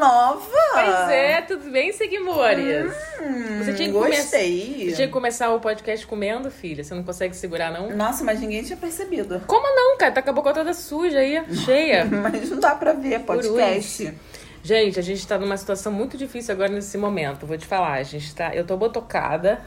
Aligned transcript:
nova! 0.00 0.50
Pois 0.72 1.10
é, 1.10 1.42
tudo 1.42 1.70
bem, 1.70 1.92
Seguimores? 1.92 2.92
Hum, 3.20 3.58
Você 3.62 3.74
tinha 3.74 3.88
que 3.88 3.92
gostei. 3.92 4.88
Você 4.88 4.96
tinha 4.96 5.06
que 5.06 5.12
começar 5.12 5.50
o 5.52 5.60
podcast 5.60 6.06
comendo, 6.06 6.50
filha. 6.50 6.82
Você 6.82 6.94
não 6.94 7.02
consegue 7.04 7.36
segurar, 7.36 7.70
não? 7.70 7.94
Nossa, 7.94 8.24
mas 8.24 8.40
ninguém 8.40 8.62
tinha 8.64 8.78
percebido. 8.78 9.40
Como 9.46 9.62
não, 9.76 9.98
cara? 9.98 10.10
Tá 10.12 10.22
com 10.22 10.30
a 10.30 10.32
boca 10.32 10.54
toda 10.54 10.72
suja 10.72 11.18
aí, 11.18 11.44
cheia. 11.64 12.04
Mas 12.10 12.48
não 12.50 12.58
dá 12.58 12.74
pra 12.74 12.92
ver 12.94 13.20
podcast. 13.20 14.14
Gente, 14.62 14.98
a 14.98 15.02
gente 15.02 15.26
tá 15.26 15.38
numa 15.38 15.56
situação 15.56 15.92
muito 15.92 16.16
difícil 16.16 16.54
agora 16.54 16.70
nesse 16.70 16.96
momento. 16.98 17.46
Vou 17.46 17.56
te 17.58 17.66
falar, 17.66 17.94
a 17.94 18.02
gente 18.02 18.34
tá. 18.34 18.54
Eu 18.54 18.64
tô 18.66 18.76
botocada. 18.76 19.60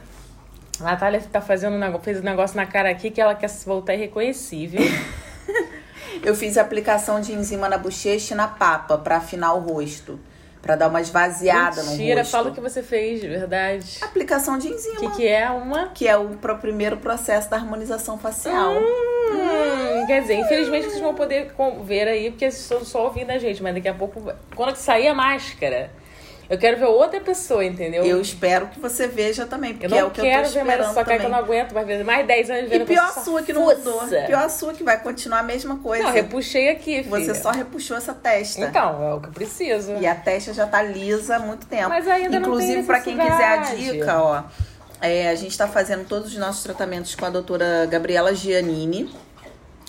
A 0.79 0.83
Natália 0.83 1.21
tá 1.31 1.39
fazendo 1.41 1.75
um 1.75 1.79
negócio, 1.79 2.03
fez 2.03 2.19
um 2.19 2.23
negócio 2.23 2.55
na 2.57 2.65
cara 2.65 2.89
aqui 2.89 3.11
que 3.11 3.21
ela 3.21 3.35
quer 3.35 3.47
se 3.47 3.65
voltar 3.65 3.93
irreconhecível. 3.93 4.81
Eu 6.23 6.33
fiz 6.35 6.57
aplicação 6.57 7.19
de 7.19 7.33
enzima 7.33 7.67
na 7.67 7.77
bochecha 7.77 8.33
e 8.33 8.37
na 8.37 8.47
papa 8.47 8.97
pra 8.97 9.17
afinar 9.17 9.53
o 9.53 9.59
rosto. 9.59 10.19
Pra 10.61 10.77
dar 10.77 10.87
uma 10.87 11.01
esvaziada 11.01 11.83
no 11.83 11.91
Mentira, 11.91 12.21
rosto. 12.21 12.31
fala 12.31 12.49
o 12.49 12.53
que 12.53 12.61
você 12.61 12.81
fez, 12.81 13.19
de 13.19 13.27
verdade. 13.27 13.97
Aplicação 14.01 14.57
de 14.57 14.69
enzima. 14.69 14.95
que, 14.95 15.09
que 15.17 15.27
é 15.27 15.49
uma. 15.49 15.89
que 15.89 16.07
é 16.07 16.15
o 16.15 16.29
pro 16.37 16.57
primeiro 16.57 16.95
processo 16.95 17.49
da 17.49 17.57
harmonização 17.57 18.17
facial. 18.17 18.73
Hum, 18.73 20.05
quer 20.07 20.21
dizer, 20.21 20.35
infelizmente 20.35 20.87
vocês 20.87 21.01
vão 21.01 21.13
poder 21.13 21.53
ver 21.83 22.07
aí, 22.07 22.29
porque 22.31 22.49
vocês 22.49 22.63
estão 22.63 22.85
só 22.85 23.03
ouvindo 23.05 23.31
a 23.31 23.37
gente, 23.37 23.61
mas 23.61 23.73
daqui 23.75 23.89
a 23.89 23.93
pouco, 23.93 24.31
quando 24.55 24.77
sair 24.77 25.09
a 25.09 25.13
máscara, 25.13 25.91
eu 26.53 26.57
quero 26.59 26.77
ver 26.77 26.85
outra 26.85 27.19
pessoa, 27.19 27.65
entendeu? 27.65 28.05
Eu 28.05 28.21
espero 28.21 28.67
que 28.67 28.79
você 28.79 29.07
veja 29.07 29.47
também, 29.47 29.73
porque 29.73 29.87
não 29.87 29.97
é 29.97 30.03
o 30.03 30.11
que 30.11 30.21
eu 30.21 30.23
tô 30.23 30.29
quero 30.29 30.49
ver 30.49 30.63
mais 30.63 30.79
esperando 30.79 30.91
essa 30.91 31.03
cara 31.03 31.19
que 31.19 31.25
eu 31.25 31.29
não 31.29 31.37
aguento 31.39 31.73
mais 31.73 31.87
ver 31.87 32.03
mais 32.03 32.27
10 32.27 32.49
anos 32.51 32.63
E 32.65 32.67
vendo 32.67 32.85
pior 32.85 33.07
essa 33.07 33.23
sua 33.23 33.41
que 33.41 33.51
não 33.51 33.63
mudou. 33.63 34.01
Pior 34.27 34.49
sua 34.49 34.73
que 34.73 34.83
vai 34.83 35.01
continuar 35.01 35.39
a 35.39 35.43
mesma 35.43 35.77
coisa. 35.77 36.03
Não, 36.03 36.11
repuxei 36.11 36.69
aqui, 36.69 37.03
filha. 37.03 37.09
Você 37.09 37.33
só 37.33 37.49
repuxou 37.49 37.97
essa 37.97 38.13
testa. 38.13 38.61
Então, 38.61 39.03
é 39.03 39.13
o 39.15 39.19
que 39.19 39.29
eu 39.29 39.31
preciso. 39.33 39.93
E 39.93 40.05
a 40.05 40.13
testa 40.13 40.53
já 40.53 40.67
tá 40.67 40.83
lisa 40.83 41.37
há 41.37 41.39
muito 41.39 41.65
tempo. 41.65 41.89
Mas 41.89 42.07
ainda 42.07 42.39
não 42.39 42.49
Inclusive, 42.49 42.73
tem 42.73 42.83
pra 42.83 42.99
quem 42.99 43.17
quiser 43.17 43.45
a 43.45 43.57
dica, 43.57 44.21
ó. 44.21 44.43
é, 45.01 45.29
a 45.29 45.35
gente 45.35 45.57
tá 45.57 45.67
fazendo 45.67 46.07
todos 46.07 46.31
os 46.31 46.37
nossos 46.37 46.61
tratamentos 46.61 47.15
com 47.15 47.25
a 47.25 47.31
doutora 47.31 47.87
Gabriela 47.87 48.35
Giannini. 48.35 49.09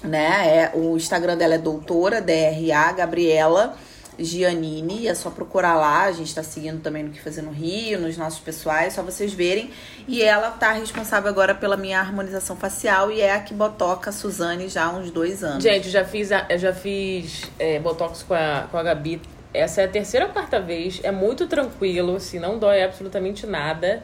Né? 0.03 0.49
É, 0.49 0.71
o 0.73 0.97
Instagram 0.97 1.37
dela 1.37 1.56
é 1.56 1.59
doutora, 1.59 2.23
DRA, 2.23 2.93
Gabriela 2.93 3.77
Giannini. 4.19 5.07
É 5.09 5.15
só 5.15 5.31
procurar 5.31 5.75
lá. 5.77 6.03
A 6.05 6.12
gente 6.12 6.34
tá 6.34 6.43
seguindo 6.43 6.81
também 6.83 7.03
no 7.05 7.11
que 7.11 7.20
fazer 7.20 7.43
no 7.43 7.51
Rio, 7.51 7.98
nos 8.01 8.17
nossos 8.17 8.41
pessoais, 8.41 8.93
só 8.95 9.03
vocês 9.03 9.33
verem. 9.33 9.71
E 10.06 10.23
ela 10.23 10.51
tá 10.51 10.73
responsável 10.73 11.29
agora 11.31 11.55
pela 11.55 11.77
minha 11.77 11.98
harmonização 12.01 12.56
facial 12.56 13.11
e 13.11 13.21
é 13.21 13.33
a 13.34 13.41
que 13.41 13.55
botoca 13.55 14.11
a 14.11 14.12
Suzane 14.12 14.69
já 14.69 14.84
há 14.84 14.91
uns 14.93 15.11
dois 15.11 15.43
anos. 15.43 15.62
Gente, 15.62 15.87
eu 15.87 15.93
já 15.93 16.05
fiz, 16.05 16.31
a- 16.33 16.47
eu 16.48 16.59
já 16.59 16.73
fiz 16.73 17.43
é, 17.59 17.79
Botox 17.79 18.23
com 18.23 18.34
a, 18.34 18.67
com 18.71 18.77
a 18.77 18.83
Gabi. 18.83 19.21
Essa 19.53 19.83
é 19.83 19.84
a 19.84 19.89
terceira 19.89 20.27
ou 20.27 20.33
quarta 20.33 20.61
vez. 20.61 21.01
É 21.05 21.12
muito 21.12 21.47
tranquilo, 21.47 22.17
assim, 22.17 22.39
não 22.39 22.59
dói 22.59 22.83
absolutamente 22.83 23.47
nada. 23.47 24.03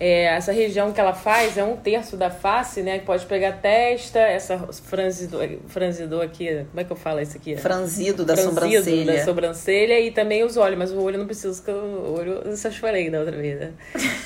É, 0.00 0.26
essa 0.26 0.52
região 0.52 0.92
que 0.92 1.00
ela 1.00 1.12
faz 1.12 1.58
é 1.58 1.64
um 1.64 1.76
terço 1.76 2.16
da 2.16 2.30
face, 2.30 2.82
né? 2.82 3.00
Que 3.00 3.04
pode 3.04 3.26
pegar 3.26 3.48
a 3.48 3.52
testa, 3.52 4.20
essa 4.20 4.56
franzidor, 4.84 5.48
franzidor 5.66 6.22
aqui. 6.24 6.64
Como 6.70 6.80
é 6.80 6.84
que 6.84 6.92
eu 6.92 6.96
falo 6.96 7.20
isso 7.20 7.36
aqui? 7.36 7.56
Franzido 7.56 8.24
da 8.24 8.36
Franzido 8.36 8.54
sobrancelha. 8.60 9.12
da 9.16 9.24
sobrancelha 9.24 10.00
e 10.00 10.10
também 10.12 10.44
os 10.44 10.56
olhos, 10.56 10.78
mas 10.78 10.92
o 10.92 11.00
olho 11.02 11.16
eu 11.16 11.18
não 11.18 11.26
preciso, 11.26 11.60
que 11.62 11.70
o 11.70 12.14
olho, 12.16 12.42
eu 12.44 12.56
só 12.56 12.70
falei 12.70 13.10
da 13.10 13.18
outra 13.20 13.36
vez. 13.36 13.58
né? 13.58 13.72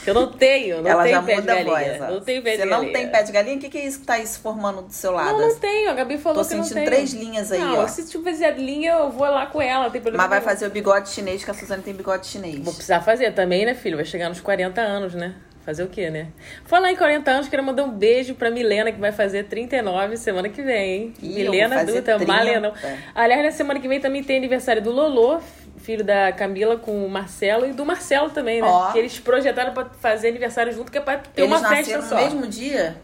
Eu 0.06 0.12
não 0.12 0.30
tenho, 0.32 0.82
não 0.82 0.90
Ela 0.90 1.04
tenho 1.04 1.14
já 1.16 1.22
pé 1.22 1.34
de 1.36 1.40
muda 1.40 1.52
a 1.52 1.54
galinha. 1.62 1.98
voz. 1.98 2.10
Não 2.12 2.20
tenho 2.20 2.42
pé 2.42 2.50
de 2.50 2.56
Você 2.56 2.66
galinha. 2.68 2.86
não 2.86 2.92
tem 2.92 3.08
pé 3.10 3.22
de 3.22 3.32
galinha? 3.32 3.56
O 3.56 3.60
que, 3.60 3.68
que 3.70 3.78
é 3.78 3.84
isso 3.86 4.00
que 4.00 4.06
tá 4.06 4.14
aí 4.14 4.26
se 4.26 4.38
formando 4.38 4.82
do 4.82 4.92
seu 4.92 5.12
lado? 5.12 5.38
Não, 5.38 5.48
não 5.48 5.58
tenho. 5.58 5.90
A 5.90 5.94
Gabi 5.94 6.18
falou 6.18 6.42
Tô 6.42 6.48
que 6.50 6.54
não 6.54 6.64
sentindo 6.64 6.78
tem. 6.80 6.84
três 6.86 7.12
linhas 7.14 7.50
aí, 7.50 7.58
não, 7.60 7.78
ó. 7.78 7.86
se 7.88 8.04
tu 8.10 8.22
fizer 8.22 8.50
linha, 8.58 8.92
eu 8.92 9.10
vou 9.10 9.26
lá 9.26 9.46
com 9.46 9.60
ela. 9.62 9.88
Tem 9.90 10.00
problema 10.02 10.22
Mas 10.28 10.30
vai 10.30 10.40
fazer 10.42 10.66
o 10.66 10.70
bigode 10.70 11.08
chinês, 11.08 11.42
que 11.42 11.50
a 11.50 11.54
Suzane 11.54 11.82
tem 11.82 11.94
bigode 11.94 12.26
chinês. 12.26 12.58
Vou 12.58 12.74
precisar 12.74 13.00
fazer 13.00 13.32
também, 13.32 13.64
né, 13.64 13.74
filho? 13.74 13.96
Vai 13.96 14.04
chegar 14.04 14.28
nos 14.28 14.40
40 14.40 14.80
anos, 14.82 15.14
né? 15.14 15.34
Fazer 15.64 15.84
o 15.84 15.88
quê, 15.88 16.10
né? 16.10 16.26
Falar 16.64 16.90
em 16.90 16.96
40 16.96 17.30
anos, 17.30 17.48
quero 17.48 17.62
mandar 17.62 17.84
um 17.84 17.90
beijo 17.90 18.34
pra 18.34 18.50
Milena, 18.50 18.90
que 18.90 18.98
vai 18.98 19.12
fazer 19.12 19.44
39 19.44 20.16
semana 20.16 20.48
que 20.48 20.60
vem, 20.60 20.90
hein? 20.92 21.14
Ih, 21.22 21.34
Milena 21.34 21.84
Dutra, 21.84 22.16
30. 22.16 22.26
Malenão. 22.26 22.72
Aliás, 23.14 23.44
na 23.44 23.50
semana 23.52 23.78
que 23.78 23.86
vem 23.86 24.00
também 24.00 24.24
tem 24.24 24.36
aniversário 24.36 24.82
do 24.82 24.90
Lolô, 24.90 25.38
filho 25.78 26.02
da 26.04 26.32
Camila 26.32 26.76
com 26.76 27.04
o 27.04 27.08
Marcelo, 27.08 27.64
e 27.66 27.72
do 27.72 27.84
Marcelo 27.86 28.30
também, 28.30 28.60
né? 28.60 28.66
Ó. 28.66 28.90
Que 28.92 28.98
eles 28.98 29.20
projetaram 29.20 29.72
pra 29.72 29.84
fazer 30.00 30.28
aniversário 30.28 30.72
junto, 30.72 30.90
que 30.90 30.98
é 30.98 31.00
pra 31.00 31.18
ter 31.18 31.42
Eles 31.42 31.56
uma 31.60 31.68
festa 31.68 32.02
só. 32.02 32.16
no 32.16 32.20
mesmo 32.22 32.46
dia? 32.48 32.96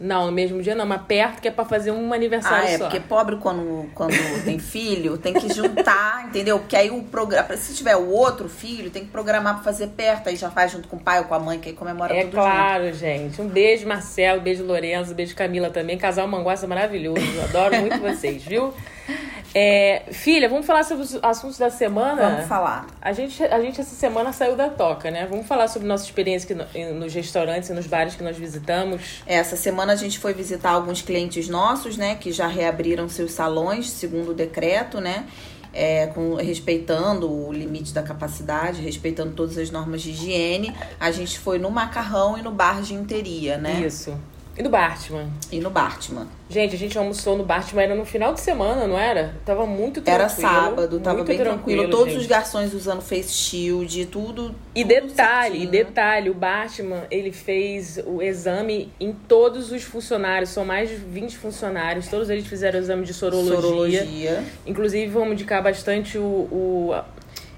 Não, 0.00 0.26
no 0.26 0.32
mesmo 0.32 0.60
dia 0.60 0.74
não, 0.74 0.84
mas 0.84 1.02
perto, 1.02 1.40
que 1.40 1.46
é 1.46 1.50
pra 1.50 1.64
fazer 1.64 1.92
um 1.92 2.12
aniversário 2.12 2.66
Ah, 2.66 2.70
é, 2.70 2.78
só. 2.78 2.84
porque 2.84 2.98
pobre 2.98 3.36
quando, 3.36 3.88
quando 3.94 4.12
tem 4.44 4.58
filho, 4.58 5.16
tem 5.16 5.32
que 5.32 5.52
juntar, 5.54 6.26
entendeu? 6.26 6.58
Porque 6.58 6.74
aí 6.74 6.90
o 6.90 7.02
programa. 7.04 7.56
Se 7.56 7.72
tiver 7.74 7.94
o 7.96 8.08
outro 8.08 8.48
filho, 8.48 8.90
tem 8.90 9.04
que 9.04 9.10
programar 9.10 9.54
pra 9.54 9.62
fazer 9.62 9.88
perto, 9.88 10.28
aí 10.28 10.34
já 10.36 10.50
faz 10.50 10.72
junto 10.72 10.88
com 10.88 10.96
o 10.96 11.00
pai 11.00 11.20
ou 11.20 11.26
com 11.26 11.34
a 11.34 11.38
mãe, 11.38 11.60
que 11.60 11.68
aí 11.68 11.74
comemora 11.74 12.12
É 12.16 12.22
tudo 12.24 12.32
claro, 12.32 12.92
gente. 12.92 13.40
Um 13.40 13.46
beijo, 13.48 13.86
Marcelo, 13.86 14.40
um 14.40 14.42
beijo, 14.42 14.64
Lorenzo, 14.64 15.14
beijo, 15.14 15.36
Camila 15.36 15.70
também. 15.70 15.96
Casal 15.96 16.26
Manguaça 16.26 16.66
maravilhoso. 16.66 17.20
Adoro 17.44 17.76
muito 17.80 18.00
vocês, 18.00 18.42
viu? 18.42 18.74
É, 19.54 20.04
filha, 20.12 20.48
vamos 20.48 20.64
falar 20.64 20.82
sobre 20.82 21.04
os 21.04 21.14
assuntos 21.22 21.58
da 21.58 21.68
semana? 21.68 22.30
Vamos 22.30 22.46
falar. 22.46 22.86
A 23.00 23.12
gente, 23.12 23.42
a 23.44 23.60
gente 23.60 23.80
essa 23.80 23.94
semana 23.94 24.32
saiu 24.32 24.56
da 24.56 24.68
toca, 24.70 25.10
né? 25.10 25.26
Vamos 25.28 25.46
falar 25.46 25.68
sobre 25.68 25.86
nossa 25.86 26.04
experiência 26.04 26.46
que 26.46 26.54
no- 26.54 26.94
nos 26.94 27.12
restaurantes 27.12 27.68
e 27.68 27.72
nos 27.74 27.86
bares 27.86 28.14
que 28.14 28.22
nós 28.22 28.36
visitamos. 28.36 29.22
Essa 29.26 29.54
semana 29.56 29.92
a 29.92 29.96
gente 29.96 30.18
foi 30.18 30.32
visitar 30.32 30.70
alguns 30.70 31.02
clientes 31.02 31.48
nossos, 31.48 31.96
né, 31.98 32.14
que 32.14 32.32
já 32.32 32.46
reabriram 32.46 33.08
seus 33.08 33.32
salões, 33.32 33.90
segundo 33.90 34.30
o 34.30 34.34
decreto, 34.34 35.00
né, 35.00 35.26
é, 35.74 36.06
com, 36.08 36.34
respeitando 36.36 37.30
o 37.30 37.52
limite 37.52 37.92
da 37.92 38.02
capacidade, 38.02 38.80
respeitando 38.80 39.32
todas 39.34 39.58
as 39.58 39.70
normas 39.70 40.00
de 40.02 40.10
higiene. 40.10 40.74
A 40.98 41.10
gente 41.10 41.38
foi 41.38 41.58
no 41.58 41.70
Macarrão 41.70 42.38
e 42.38 42.42
no 42.42 42.50
Bar 42.50 42.80
de 42.82 42.94
Interia, 42.94 43.58
né, 43.58 43.82
Isso. 43.86 44.18
E 44.56 44.62
do 44.62 44.68
Bartman. 44.68 45.28
e 45.50 45.60
no 45.60 45.70
Bartman. 45.70 46.26
Gente, 46.48 46.74
a 46.74 46.78
gente 46.78 46.98
almoçou 46.98 47.38
no 47.38 47.44
Bartman, 47.44 47.84
era 47.84 47.94
no 47.94 48.04
final 48.04 48.34
de 48.34 48.40
semana, 48.40 48.86
não 48.86 48.98
era? 48.98 49.34
Tava 49.46 49.64
muito 49.64 50.02
tranquilo. 50.02 50.14
Era 50.14 50.28
sábado, 50.28 51.00
tava 51.00 51.16
muito 51.16 51.28
bem 51.28 51.38
tranquilo. 51.38 51.88
Todos 51.88 52.12
gente. 52.12 52.20
os 52.20 52.26
garçons 52.26 52.74
usando 52.74 53.00
face 53.00 53.32
shield, 53.32 54.06
tudo. 54.06 54.54
E 54.74 54.84
tudo 54.84 54.88
detalhe, 54.88 55.60
certinho. 55.60 55.70
detalhe, 55.70 56.30
o 56.30 56.34
Batman, 56.34 57.04
ele 57.10 57.32
fez 57.32 57.98
o 58.04 58.20
exame 58.20 58.92
em 59.00 59.12
todos 59.12 59.72
os 59.72 59.82
funcionários, 59.82 60.50
são 60.50 60.66
mais 60.66 60.90
de 60.90 60.96
20 60.96 61.38
funcionários, 61.38 62.08
todos 62.08 62.28
eles 62.28 62.46
fizeram 62.46 62.78
o 62.78 62.82
exame 62.82 63.06
de 63.06 63.14
sorologia. 63.14 63.56
Sorologia. 63.56 64.44
Inclusive, 64.66 65.10
vamos 65.10 65.32
indicar 65.32 65.62
bastante 65.62 66.18
o, 66.18 66.22
o 66.22 67.02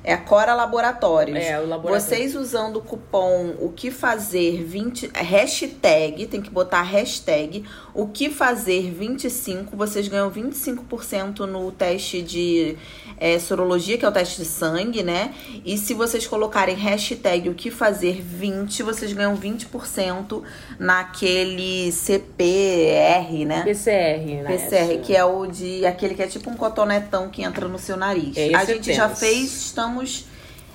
É 0.05 0.13
a 0.13 0.19
Cora 0.19 0.53
Laboratórios. 0.53 1.39
É, 1.39 1.59
o 1.59 1.67
laboratório. 1.67 2.01
Vocês 2.01 2.37
usando 2.37 2.77
o 2.77 2.83
cupom 2.83 3.55
o 3.59 3.71
que 3.71 3.91
fazer 3.91 4.63
20 4.63 5.11
hashtag, 5.15 6.27
tem 6.27 6.43
que 6.43 6.51
botar 6.51 6.83
hashtag 6.83 7.65
o 7.95 8.09
que 8.09 8.29
fazer 8.29 8.91
25, 8.91 9.77
vocês 9.77 10.09
ganham 10.09 10.29
25% 10.29 11.41
no 11.47 11.71
teste 11.71 12.21
de 12.23 12.77
é, 13.19 13.39
sorologia, 13.39 13.97
que 13.97 14.05
é 14.05 14.09
o 14.09 14.13
teste 14.13 14.43
de 14.43 14.49
sangue, 14.49 15.05
né? 15.05 15.33
E 15.65 15.79
se 15.79 15.95
vocês 15.95 16.27
colocarem 16.27 16.75
hashtag 16.75 17.49
o 17.49 17.55
que 17.55 17.71
fazer 17.71 18.21
20, 18.21 18.83
vocês 18.83 19.13
ganham 19.13 19.37
20% 19.37 20.43
naquele 20.77 21.93
CPR, 21.93 23.45
né? 23.47 23.63
PCR, 23.63 24.43
né? 24.43 24.45
PCR, 24.49 25.01
que 25.01 25.15
é 25.15 25.25
o 25.25 25.47
de 25.47 25.87
aquele 25.87 26.17
que 26.17 26.23
é 26.23 26.27
tipo 26.27 26.51
um 26.51 26.57
cotonetão 26.57 27.31
que 27.31 27.43
entra 27.43 27.69
no 27.69 27.79
seu 27.79 27.97
nariz. 27.97 28.37
É, 28.37 28.57
a 28.57 28.65
gente 28.65 28.93
já 28.93 29.09
fez, 29.09 29.67
estamos, 29.67 30.27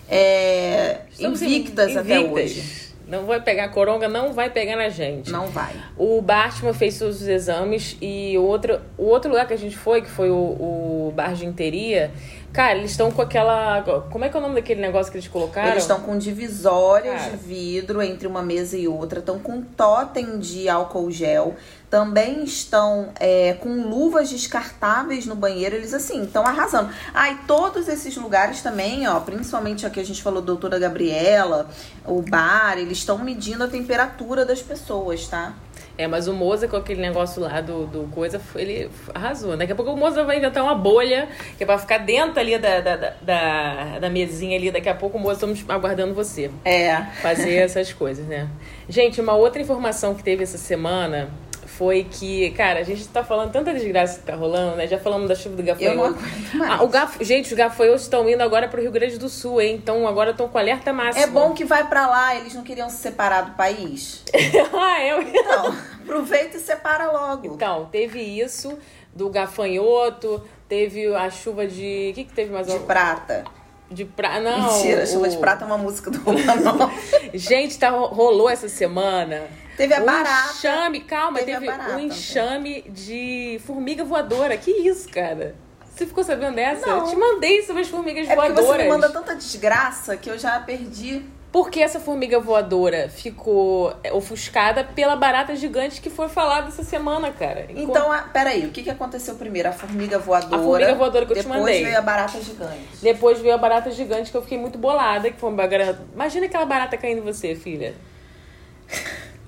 é, 0.07 1.01
Estamos 1.11 1.41
invictas, 1.41 1.97
até 1.97 2.17
invictas. 2.17 2.51
hoje. 2.51 2.88
Não 3.09 3.25
vai 3.25 3.41
pegar 3.41 3.69
coronga, 3.69 4.07
não 4.07 4.33
vai 4.33 4.51
pegar 4.51 4.75
na 4.75 4.87
gente. 4.87 5.31
Não 5.31 5.47
vai. 5.47 5.73
O 5.97 6.21
Batman 6.21 6.73
fez 6.73 6.99
todos 6.99 7.21
os 7.21 7.27
exames 7.27 7.97
e 7.99 8.37
o 8.37 8.43
outro, 8.43 8.79
o 8.97 9.05
outro 9.05 9.31
lugar 9.31 9.47
que 9.47 9.53
a 9.53 9.57
gente 9.57 9.75
foi, 9.75 10.03
que 10.03 10.09
foi 10.09 10.29
o, 10.29 10.35
o 10.35 11.13
bar 11.15 11.33
de 11.33 11.43
interia, 11.43 12.11
cara, 12.51 12.77
eles 12.77 12.91
estão 12.91 13.11
com 13.11 13.21
aquela. 13.21 13.81
Como 14.11 14.25
é 14.25 14.29
que 14.29 14.35
é 14.35 14.39
o 14.39 14.41
nome 14.41 14.55
daquele 14.55 14.81
negócio 14.81 15.11
que 15.11 15.17
eles 15.17 15.27
colocaram? 15.27 15.69
Eles 15.69 15.83
estão 15.83 15.99
com 16.01 16.17
divisórias 16.17 17.21
Cara. 17.21 17.31
de 17.31 17.37
vidro 17.37 18.01
entre 18.01 18.27
uma 18.27 18.41
mesa 18.41 18.77
e 18.77 18.87
outra, 18.87 19.19
estão 19.19 19.39
com 19.39 19.61
totem 19.61 20.39
de 20.39 20.67
álcool 20.67 21.09
gel, 21.11 21.55
também 21.89 22.43
estão 22.43 23.09
é, 23.19 23.53
com 23.53 23.69
luvas 23.87 24.29
descartáveis 24.29 25.25
no 25.25 25.35
banheiro. 25.35 25.75
Eles, 25.75 25.93
assim, 25.93 26.23
estão 26.23 26.45
arrasando. 26.45 26.89
Ah, 27.13 27.31
e 27.31 27.35
todos 27.47 27.87
esses 27.87 28.15
lugares 28.17 28.61
também, 28.61 29.07
ó, 29.07 29.19
principalmente 29.19 29.85
aqui 29.85 29.99
a 29.99 30.05
gente 30.05 30.21
falou, 30.21 30.41
doutora 30.41 30.77
Gabriela, 30.77 31.69
o 32.05 32.21
bar, 32.21 32.77
eles 32.77 32.99
estão 32.99 33.17
medindo 33.17 33.63
a 33.63 33.67
temperatura 33.67 34.45
das 34.45 34.61
pessoas, 34.61 35.27
tá? 35.27 35.53
É, 35.99 36.07
mas 36.07 36.29
o 36.29 36.33
Moza 36.33 36.65
com 36.65 36.77
aquele 36.77 37.01
negócio 37.01 37.41
lá 37.41 37.59
do, 37.59 37.85
do 37.85 38.07
coisa, 38.07 38.39
ele 38.55 38.89
arrasou. 39.13 39.57
Daqui 39.57 39.73
a 39.73 39.75
pouco 39.75 39.91
o 39.91 39.97
Moza 39.97 40.23
vai 40.23 40.37
inventar 40.37 40.63
uma 40.63 40.73
bolha 40.73 41.27
que 41.57 41.63
é 41.63 41.65
pra 41.65 41.77
ficar 41.77 41.97
dentro 41.97 42.39
ali 42.39 42.57
da, 42.57 42.79
da, 42.79 42.95
da, 43.21 43.99
da, 43.99 44.09
mesinha 44.09 44.57
ali. 44.57 44.71
Daqui 44.71 44.87
a 44.87 44.95
pouco 44.95 45.17
o 45.17 45.19
Moza, 45.19 45.33
estamos 45.33 45.65
aguardando 45.67 46.13
você. 46.13 46.49
É. 46.63 47.01
fazer 47.21 47.53
essas 47.55 47.91
coisas, 47.91 48.25
né? 48.25 48.47
Gente, 48.87 49.19
uma 49.19 49.33
outra 49.33 49.61
informação 49.61 50.15
que 50.15 50.23
teve 50.23 50.41
essa 50.41 50.57
semana 50.57 51.31
foi 51.79 52.03
que, 52.03 52.51
cara, 52.51 52.81
a 52.81 52.83
gente 52.83 53.07
tá 53.07 53.23
falando 53.23 53.53
tanta 53.53 53.73
desgraça 53.73 54.19
que 54.19 54.25
tá 54.25 54.35
rolando, 54.35 54.75
né? 54.75 54.85
Já 54.85 54.99
falamos 54.99 55.29
da 55.29 55.33
chuva 55.33 55.55
do 55.55 55.63
gafanhoto. 55.63 55.95
Eu 55.95 55.95
não 55.95 56.05
aguento 56.07 56.57
mais. 56.57 56.71
Ah, 56.73 56.83
o 56.83 56.89
gaf... 56.89 57.23
Gente, 57.23 57.53
os 57.53 57.53
gafanhotos 57.53 58.01
estão 58.01 58.29
indo 58.29 58.43
agora 58.43 58.67
pro 58.67 58.81
Rio 58.81 58.91
Grande 58.91 59.17
do 59.17 59.29
Sul, 59.29 59.61
hein? 59.61 59.79
Então 59.81 60.05
agora 60.05 60.31
estão 60.31 60.49
com 60.49 60.57
alerta 60.57 60.91
máximo. 60.91 61.23
É 61.23 61.27
bom 61.27 61.53
que 61.53 61.63
vai 61.63 61.87
pra 61.87 62.05
lá, 62.05 62.35
eles 62.35 62.53
não 62.53 62.63
queriam 62.63 62.89
se 62.89 62.97
separar 62.97 63.43
do 63.43 63.51
país. 63.51 64.25
ah, 64.75 65.01
eu... 65.05 65.21
Então, 65.21 65.73
aproveita 66.03 66.57
e 66.57 66.59
separa 66.59 67.09
logo. 67.13 67.47
Então, 67.47 67.85
teve 67.85 68.19
isso 68.19 68.77
do 69.15 69.29
gafanhoto, 69.29 70.43
teve 70.67 71.15
a 71.15 71.29
chuva 71.29 71.65
de... 71.65 72.09
O 72.11 72.13
que 72.13 72.25
que 72.25 72.33
teve 72.33 72.51
mais? 72.51 72.67
De 72.67 72.77
prata. 72.79 73.45
De 73.89 74.03
prata, 74.03 74.41
não. 74.41 74.73
Mentira, 74.73 75.05
chuva 75.05 75.27
o... 75.27 75.29
de 75.29 75.37
prata 75.37 75.63
é 75.63 75.65
uma 75.65 75.77
música 75.77 76.11
do 76.11 76.19
Romano. 76.19 76.91
Gente, 77.33 77.79
tá, 77.79 77.89
rolou 77.89 78.49
essa 78.49 78.67
semana 78.67 79.47
Teve 79.79 79.93
a 79.95 80.01
um 80.01 80.05
barata. 80.05 80.51
enxame, 80.51 80.99
calma, 81.01 81.39
Teve 81.39 81.53
teve, 81.53 81.65
barata, 81.65 81.95
um 81.95 81.99
enxame 81.99 82.81
de 82.89 83.59
formiga 83.65 84.03
voadora. 84.03 84.57
Que 84.57 84.71
isso, 84.71 85.07
cara? 85.09 85.55
Você 85.95 86.05
ficou 86.05 86.23
sabendo 86.23 86.55
dessa? 86.55 86.85
Não. 86.85 86.97
Eu 86.99 87.03
te 87.05 87.15
mandei 87.15 87.61
sobre 87.63 87.81
as 87.81 87.87
formigas 87.87 88.29
É 88.29 88.35
porque 88.35 88.51
voadoras. 88.51 88.77
você 88.77 88.83
me 88.83 88.89
manda 88.89 89.09
tanta 89.09 89.35
desgraça 89.35 90.15
que 90.17 90.29
eu 90.29 90.37
já 90.37 90.59
perdi. 90.59 91.23
Porque 91.51 91.81
essa 91.81 91.99
formiga 91.99 92.39
voadora 92.39 93.09
ficou 93.09 93.91
ofuscada 94.13 94.83
pela 94.83 95.15
barata 95.15 95.55
gigante 95.55 95.99
que 95.99 96.09
foi 96.09 96.29
falada 96.29 96.67
essa 96.67 96.83
semana, 96.83 97.31
cara. 97.31 97.65
Enquanto- 97.69 97.89
Então, 97.89 98.11
a- 98.11 98.19
peraí, 98.21 98.65
o 98.67 98.69
que, 98.69 98.83
que 98.83 98.89
aconteceu 98.89 99.33
primeiro? 99.33 99.67
A 99.67 99.71
formiga 99.71 100.19
voadora. 100.19 100.61
A 100.61 100.63
formiga 100.63 100.93
voadora 100.95 101.25
que 101.25 101.31
eu 101.31 101.37
te 101.37 101.41
depois 101.41 101.59
mandei. 101.59 101.83
veio 101.85 101.97
a 101.97 102.01
barata 102.01 102.39
gigante. 102.39 102.87
Depois 103.01 103.39
veio 103.39 103.55
a 103.55 103.57
barata 103.57 103.89
gigante 103.89 104.29
que 104.29 104.37
eu 104.37 104.43
fiquei 104.43 104.59
muito 104.59 104.77
bolada, 104.77 105.31
que 105.31 105.39
foi 105.39 105.49
uma 105.49 105.55
barata... 105.67 105.99
Imagina 106.13 106.45
aquela 106.45 106.65
barata 106.65 106.95
caindo 106.97 107.17
em 107.17 107.21
você, 107.21 107.55
filha. 107.55 107.95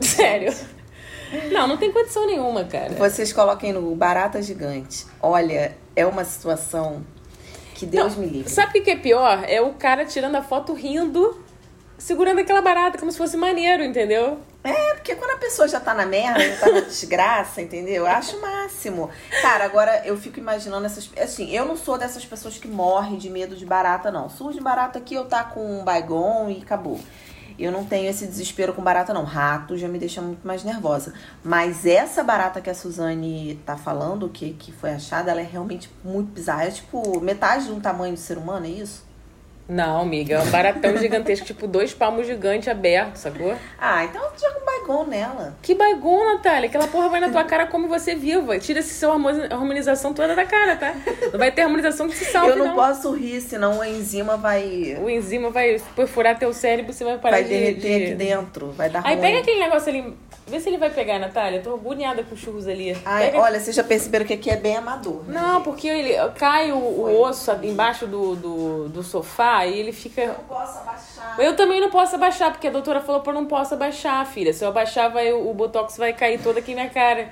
Sério. 0.05 0.53
Não, 1.51 1.67
não 1.67 1.77
tem 1.77 1.91
condição 1.91 2.25
nenhuma, 2.25 2.65
cara. 2.65 2.93
Vocês 2.93 3.31
coloquem 3.31 3.71
no 3.71 3.95
barata 3.95 4.41
gigante. 4.41 5.05
Olha, 5.21 5.77
é 5.95 6.05
uma 6.05 6.25
situação 6.25 7.05
que 7.73 7.85
Deus 7.85 8.15
Não, 8.15 8.23
me 8.23 8.29
livre. 8.29 8.49
Sabe 8.51 8.79
o 8.79 8.83
que 8.83 8.91
é 8.91 8.95
pior? 8.95 9.43
É 9.47 9.61
o 9.61 9.73
cara 9.73 10.05
tirando 10.05 10.35
a 10.35 10.43
foto 10.43 10.73
rindo, 10.73 11.41
segurando 11.97 12.39
aquela 12.39 12.61
barata, 12.61 12.97
como 12.97 13.11
se 13.11 13.17
fosse 13.17 13.37
maneiro, 13.37 13.83
entendeu? 13.83 14.39
É, 14.63 14.93
porque 14.93 15.15
quando 15.15 15.31
a 15.31 15.37
pessoa 15.37 15.67
já 15.67 15.79
tá 15.79 15.93
na 15.93 16.05
merda, 16.05 16.39
já 16.47 16.57
tá 16.57 16.71
na 16.71 16.81
desgraça, 16.81 17.61
entendeu? 17.61 18.05
Eu 18.05 18.07
acho 18.07 18.37
o 18.37 18.41
máximo. 18.41 19.09
Cara, 19.41 19.65
agora 19.65 20.03
eu 20.05 20.15
fico 20.17 20.37
imaginando 20.37 20.85
essas. 20.85 21.09
Assim, 21.17 21.49
eu 21.51 21.65
não 21.65 21.75
sou 21.75 21.97
dessas 21.97 22.23
pessoas 22.23 22.57
que 22.57 22.67
morrem 22.67 23.17
de 23.17 23.29
medo 23.29 23.55
de 23.55 23.65
barata, 23.65 24.11
não. 24.11 24.29
Surge 24.29 24.59
barata 24.59 24.99
aqui, 24.99 25.15
eu 25.15 25.25
tá 25.25 25.43
com 25.43 25.79
um 25.79 25.83
baigon 25.83 26.49
e 26.49 26.61
acabou. 26.61 26.99
Eu 27.57 27.71
não 27.71 27.85
tenho 27.85 28.09
esse 28.09 28.25
desespero 28.25 28.73
com 28.73 28.81
barata, 28.81 29.13
não. 29.13 29.23
Rato 29.23 29.77
já 29.77 29.87
me 29.87 29.99
deixa 29.99 30.21
muito 30.21 30.45
mais 30.45 30.63
nervosa. 30.63 31.13
Mas 31.43 31.85
essa 31.85 32.23
barata 32.23 32.61
que 32.61 32.69
a 32.69 32.73
Suzane 32.73 33.59
tá 33.65 33.77
falando, 33.77 34.29
que, 34.29 34.53
que 34.53 34.71
foi 34.71 34.91
achada, 34.91 35.31
ela 35.31 35.41
é 35.41 35.47
realmente 35.49 35.89
muito 36.03 36.31
bizarra. 36.31 36.65
É 36.65 36.71
tipo 36.71 37.19
metade 37.21 37.65
de 37.65 37.71
um 37.71 37.79
tamanho 37.79 38.13
do 38.13 38.19
ser 38.19 38.37
humano, 38.37 38.65
é 38.65 38.69
isso? 38.69 39.09
Não, 39.67 40.01
amiga, 40.01 40.35
é 40.35 40.41
um 40.41 40.51
baratão 40.51 40.97
gigantesco, 40.97 41.45
tipo 41.47 41.65
dois 41.65 41.93
palmos 41.93 42.27
gigantes 42.27 42.67
abertos, 42.67 43.21
sacou? 43.21 43.55
Ah, 43.79 44.03
então 44.03 44.21
joga 44.37 44.59
baigon 44.91 45.03
nela. 45.05 45.55
Que 45.61 45.73
baigon, 45.75 46.25
Natália. 46.33 46.67
Aquela 46.69 46.87
porra 46.87 47.09
vai 47.09 47.19
na 47.19 47.29
tua 47.29 47.43
cara 47.43 47.67
come 47.67 47.87
você 47.87 48.15
viva. 48.15 48.57
Tira 48.59 48.79
esse 48.79 48.93
seu 48.93 49.11
harmoni- 49.11 49.47
harmonização 49.49 50.13
toda 50.13 50.35
da 50.35 50.45
cara, 50.45 50.75
tá? 50.75 50.93
Não 51.31 51.39
vai 51.39 51.51
ter 51.51 51.61
harmonização 51.61 52.07
que 52.07 52.15
se 52.15 52.25
salve, 52.25 52.51
eu 52.51 52.57
não, 52.57 52.75
posso 52.75 53.11
rir, 53.13 53.41
senão 53.41 53.81
a 53.81 53.87
enzima 53.87 54.37
vai. 54.37 54.97
O 55.01 55.09
enzima 55.09 55.49
vai 55.49 55.81
perfurar 55.95 56.37
teu 56.37 56.53
cérebro, 56.53 56.93
você 56.93 57.03
vai 57.03 57.17
parar 57.17 57.37
Vai 57.37 57.43
de... 57.43 57.49
derreter 57.49 57.97
de- 57.99 58.05
aqui 58.05 58.13
dentro, 58.15 58.71
vai 58.71 58.89
dar 58.89 59.01
Aí 59.05 59.13
ruim. 59.15 59.21
pega 59.21 59.39
aquele 59.39 59.59
negócio 59.59 59.89
ali, 59.89 60.13
vê 60.47 60.59
se 60.59 60.69
ele 60.69 60.77
vai 60.77 60.89
pegar, 60.89 61.19
Natália. 61.19 61.57
Eu 61.59 61.63
tô 61.63 61.73
agoniada 61.73 62.23
com 62.23 62.35
churros 62.35 62.67
ali. 62.67 62.95
Ai, 63.05 63.27
Pega- 63.31 63.39
olha, 63.39 63.59
vocês 63.59 63.75
já 63.75 63.83
perceberam 63.83 64.25
que 64.25 64.33
aqui 64.33 64.49
é 64.49 64.57
bem 64.57 64.75
amador. 64.77 65.23
né, 65.27 65.39
Não, 65.39 65.61
porque 65.61 65.87
ele 65.87 66.13
cai 66.37 66.71
o, 66.71 66.75
o 66.77 67.21
osso 67.21 67.51
embaixo 67.63 68.05
do, 68.07 68.35
do, 68.35 68.89
do 68.89 69.03
sofá 69.03 69.65
e 69.65 69.79
ele 69.79 69.91
fica. 69.91 70.27
não 70.27 70.35
posso 70.47 70.79
abaixar. 70.79 71.35
Eu 71.39 71.55
também 71.55 71.79
não 71.79 71.89
posso 71.89 72.15
abaixar, 72.15 72.51
porque 72.51 72.67
a 72.67 72.71
doutora 72.71 72.99
falou 72.99 73.21
pra 73.21 73.31
eu 73.31 73.35
não 73.35 73.45
posso 73.45 73.73
abaixar, 73.73 74.25
filha. 74.25 74.51
Se 74.53 74.63
eu 74.63 74.69
abaixar, 74.69 74.80
vai, 75.09 75.31
o 75.33 75.53
botox 75.53 75.97
vai 75.97 76.13
cair 76.13 76.41
todo 76.41 76.57
aqui 76.57 76.73
na 76.75 76.89
cara. 76.89 77.29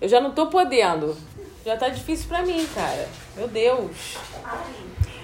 Eu 0.00 0.08
já 0.08 0.20
não 0.20 0.32
tô 0.32 0.46
podendo. 0.46 1.16
Já 1.64 1.76
tá 1.76 1.88
difícil 1.88 2.26
pra 2.28 2.42
mim, 2.42 2.66
cara. 2.74 3.08
Meu 3.36 3.46
Deus. 3.48 4.16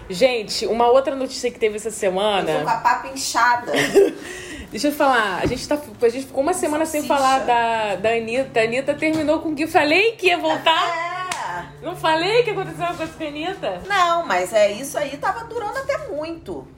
Gente, 0.09 0.67
uma 0.67 0.89
outra 0.89 1.15
notícia 1.15 1.51
que 1.51 1.59
teve 1.59 1.77
essa 1.77 1.89
Eu 1.89 1.93
tô 1.93 1.99
semana. 1.99 2.63
com 2.63 2.69
a 2.69 2.77
papa 2.77 3.09
inchada. 3.09 3.73
Deixa 4.71 4.89
eu 4.89 4.93
falar, 4.93 5.41
a 5.43 5.47
gente, 5.47 5.67
tá, 5.67 5.81
a 6.03 6.09
gente 6.11 6.27
ficou 6.27 6.43
uma 6.43 6.53
semana 6.53 6.85
sem 6.85 7.03
Salsicha. 7.03 7.29
falar 7.29 7.39
da, 7.47 7.97
da 7.97 8.11
Anitta. 8.11 8.61
A 8.61 8.65
Anitta 8.65 8.95
terminou 8.95 9.41
com 9.41 9.51
o 9.51 9.55
que 9.55 9.65
eu 9.65 9.69
falei 9.69 10.13
que 10.13 10.27
ia 10.27 10.39
voltar. 10.39 11.19
É. 11.49 11.65
Não 11.83 11.97
falei 11.97 12.43
que 12.43 12.51
aconteceu 12.51 12.85
uma 12.85 12.95
coisa 12.95 13.13
com 13.13 13.25
a 13.25 13.27
Anitta? 13.27 13.83
Não, 13.89 14.27
mas 14.27 14.53
é 14.53 14.71
isso 14.71 14.99
aí 14.99 15.17
tava 15.17 15.45
durando 15.45 15.79
até 15.79 16.07
muito. 16.09 16.69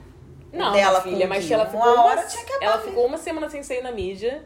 Não, 0.53 0.71
Dela 0.71 1.01
filha, 1.01 1.27
mas 1.27 1.49
ela 1.49 1.63
uma 1.63 1.71
ficou 1.71 1.93
uma, 1.93 2.13
acabar 2.13 2.25
ela 2.61 2.77
ficou 2.79 3.05
uma 3.05 3.17
semana 3.17 3.49
sem 3.49 3.63
sair 3.63 3.81
na 3.81 3.91
mídia. 3.91 4.43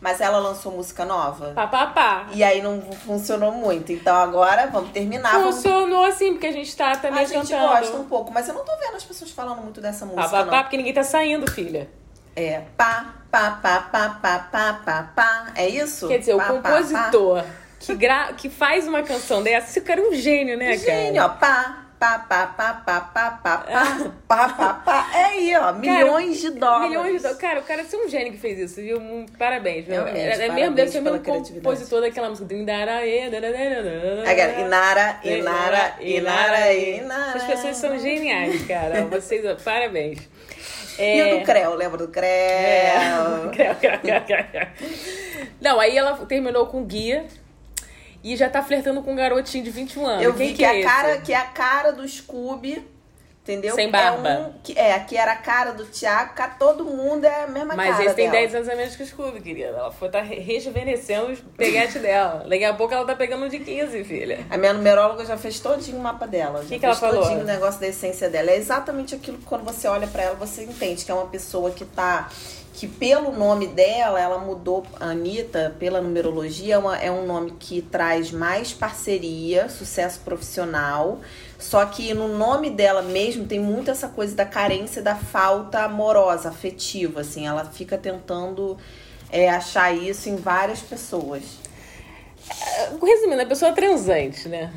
Mas 0.00 0.20
ela 0.20 0.38
lançou 0.38 0.72
música 0.72 1.04
nova. 1.04 1.52
Pá, 1.54 1.66
pá, 1.66 1.86
pá. 1.88 2.26
E 2.32 2.42
aí 2.42 2.62
não 2.62 2.80
funcionou 2.80 3.52
muito. 3.52 3.92
Então 3.92 4.16
agora 4.16 4.66
vamos 4.68 4.90
terminar. 4.92 5.32
Vamos... 5.32 5.56
Funcionou 5.56 6.04
assim, 6.04 6.32
porque 6.32 6.46
a 6.46 6.52
gente 6.52 6.74
tá 6.74 6.96
também 6.96 7.22
A 7.22 7.26
gente 7.26 7.50
cantando. 7.50 7.68
gosta 7.68 7.96
um 7.98 8.04
pouco, 8.04 8.32
mas 8.32 8.48
eu 8.48 8.54
não 8.54 8.64
tô 8.64 8.72
vendo 8.78 8.96
as 8.96 9.04
pessoas 9.04 9.30
falando 9.30 9.60
muito 9.60 9.80
dessa 9.80 10.06
música. 10.06 10.22
Pá, 10.22 10.30
pá, 10.30 10.44
não. 10.44 10.50
pá, 10.50 10.62
porque 10.62 10.76
ninguém 10.78 10.94
tá 10.94 11.02
saindo, 11.02 11.50
filha. 11.50 11.88
É 12.34 12.62
pá, 12.76 13.14
pá, 13.30 13.50
pá, 13.62 13.80
pá, 13.92 14.08
pá, 14.22 14.38
pá, 14.50 14.80
pá, 14.84 15.10
pá. 15.14 15.52
É 15.54 15.68
isso? 15.68 16.08
Quer 16.08 16.18
dizer, 16.18 16.36
Pá, 16.36 16.44
o 16.44 16.46
pá, 16.46 16.70
pá. 16.70 16.70
compositor 16.78 17.44
Que, 17.78 17.94
gra... 17.94 18.32
que 18.32 18.48
faz 18.48 18.86
uma 18.86 19.02
canção 19.02 19.42
dessa, 19.42 19.68
esse 19.68 19.80
cara 19.82 20.00
é 20.00 20.04
um 20.04 20.14
gênio, 20.14 20.56
né, 20.56 20.76
cara? 20.78 20.78
Gênio, 20.78 21.22
ó. 21.24 21.28
Pá, 21.28 21.79
pá, 22.00 22.18
pá, 22.18 22.46
pá, 22.46 22.72
pá, 22.72 23.00
pá, 23.00 23.30
pá, 23.30 23.58
pá, 23.58 24.12
pá, 24.26 24.48
pá, 24.48 24.74
pá. 24.74 25.10
É 25.14 25.24
aí, 25.24 25.54
ó. 25.54 25.72
Milhões 25.74 26.40
de 26.40 26.50
dólares. 26.50 26.88
Milhões 26.88 27.12
de 27.12 27.18
dólares. 27.18 27.38
Cara, 27.38 27.60
o 27.60 27.62
cara 27.62 27.82
é 27.82 27.96
um 27.96 28.08
gênio 28.08 28.32
que 28.32 28.38
fez 28.38 28.58
isso, 28.58 28.80
viu? 28.80 28.98
Parabéns, 29.38 29.84
viu? 29.84 29.96
Realmente, 29.96 30.18
É, 30.18 30.46
é 30.46 30.50
mesmo, 30.50 30.74
deve 30.74 30.90
ser 30.90 31.00
o 31.00 31.02
mesmo 31.02 31.20
compositor 31.20 32.00
daquela 32.00 32.30
música. 32.30 32.54
Agora, 32.54 33.04
Inara, 34.60 35.20
Inara, 35.22 35.94
Inara, 36.00 36.72
Inara. 36.72 37.36
As 37.36 37.44
pessoas 37.44 37.76
são 37.76 37.98
geniais, 37.98 38.62
cara. 38.66 39.04
Vocês, 39.04 39.44
ó, 39.44 39.54
parabéns. 39.62 40.26
E 40.98 41.22
o 41.22 41.38
do 41.38 41.44
Creu, 41.44 41.74
lembra 41.74 41.98
do 41.98 42.08
Creu? 42.08 42.24
É. 42.26 42.92
Creu, 43.52 43.74
creu, 43.74 44.00
creu, 44.00 44.22
creu. 44.22 44.66
Não, 45.60 45.78
aí 45.78 45.96
ela 45.96 46.14
terminou 46.26 46.66
com 46.66 46.80
o 46.80 46.84
guia 46.84 47.26
e 48.22 48.36
já 48.36 48.48
tá 48.48 48.62
flertando 48.62 49.02
com 49.02 49.12
um 49.12 49.16
garotinho 49.16 49.64
de 49.64 49.70
21 49.70 50.06
anos. 50.06 50.22
Eu 50.24 50.34
Quem 50.34 50.48
vi 50.48 50.52
que, 50.52 50.58
que, 50.58 50.64
é 50.64 50.68
a 50.68 50.74
esse? 50.76 50.88
cara, 50.88 51.18
que 51.18 51.32
é 51.32 51.36
a 51.36 51.44
cara 51.46 51.90
do 51.92 52.06
Scooby, 52.06 52.86
entendeu? 53.42 53.74
Sem 53.74 53.90
barba. 53.90 54.28
É, 54.28 54.38
um, 54.38 54.52
que, 54.62 54.78
é, 54.78 54.98
que 55.00 55.16
era 55.16 55.32
a 55.32 55.36
cara 55.36 55.72
do 55.72 55.84
Thiago, 55.86 56.34
cá 56.34 56.48
todo 56.48 56.84
mundo 56.84 57.24
é 57.24 57.44
a 57.44 57.46
mesma 57.46 57.74
Mas 57.74 57.92
cara 57.96 58.04
esse 58.04 58.14
tem 58.14 58.26
dela. 58.30 58.40
10 58.40 58.54
anos 58.56 58.68
a 58.68 58.76
menos 58.76 58.96
que 58.96 59.02
o 59.02 59.06
Scooby, 59.06 59.40
querida. 59.40 59.68
Ela 59.68 59.90
foi 59.90 60.08
tá 60.10 60.20
re- 60.20 60.38
rejuvenescendo 60.38 61.32
os 61.32 61.40
peguetes 61.56 62.00
dela. 62.00 62.44
Daqui 62.48 62.64
a 62.64 62.74
pouco 62.74 62.92
ela 62.94 63.06
tá 63.06 63.16
pegando 63.16 63.46
um 63.46 63.48
de 63.48 63.58
15, 63.58 64.04
filha. 64.04 64.40
A 64.50 64.56
minha 64.58 64.72
numeróloga 64.74 65.24
já 65.24 65.36
fez 65.38 65.58
todinho 65.58 65.96
o 65.96 66.00
mapa 66.00 66.26
dela. 66.26 66.62
já 66.62 66.78
que 66.78 66.84
ela 66.84 66.94
fez 66.94 66.98
falou? 67.10 67.22
todinho 67.24 67.40
o 67.42 67.46
negócio 67.46 67.80
da 67.80 67.88
essência 67.88 68.28
dela. 68.28 68.50
É 68.50 68.56
exatamente 68.56 69.14
aquilo 69.14 69.38
que 69.38 69.44
quando 69.46 69.64
você 69.64 69.88
olha 69.88 70.06
pra 70.06 70.22
ela, 70.22 70.34
você 70.36 70.64
entende 70.64 71.04
que 71.04 71.10
é 71.10 71.14
uma 71.14 71.26
pessoa 71.26 71.70
que 71.70 71.84
tá... 71.84 72.28
Que 72.80 72.88
pelo 72.88 73.30
nome 73.30 73.66
dela, 73.66 74.18
ela 74.18 74.38
mudou, 74.38 74.86
a 74.98 75.10
Anitta, 75.10 75.76
pela 75.78 76.00
numerologia, 76.00 76.76
é, 76.76 76.78
uma- 76.78 76.96
é 76.96 77.10
um 77.10 77.26
nome 77.26 77.50
que 77.60 77.82
traz 77.82 78.30
mais 78.32 78.72
parceria, 78.72 79.68
sucesso 79.68 80.20
profissional. 80.20 81.18
Só 81.58 81.84
que 81.84 82.14
no 82.14 82.26
nome 82.26 82.70
dela 82.70 83.02
mesmo 83.02 83.44
tem 83.44 83.60
muito 83.60 83.90
essa 83.90 84.08
coisa 84.08 84.34
da 84.34 84.46
carência, 84.46 85.02
da 85.02 85.14
falta 85.14 85.80
amorosa, 85.84 86.48
afetiva, 86.48 87.20
assim. 87.20 87.46
Ela 87.46 87.66
fica 87.66 87.98
tentando 87.98 88.78
é, 89.30 89.50
achar 89.50 89.94
isso 89.94 90.30
em 90.30 90.36
várias 90.36 90.80
pessoas. 90.80 91.42
Resumindo, 93.02 93.42
a 93.42 93.46
pessoa 93.46 93.72
é 93.72 93.74
transante, 93.74 94.48
né? 94.48 94.72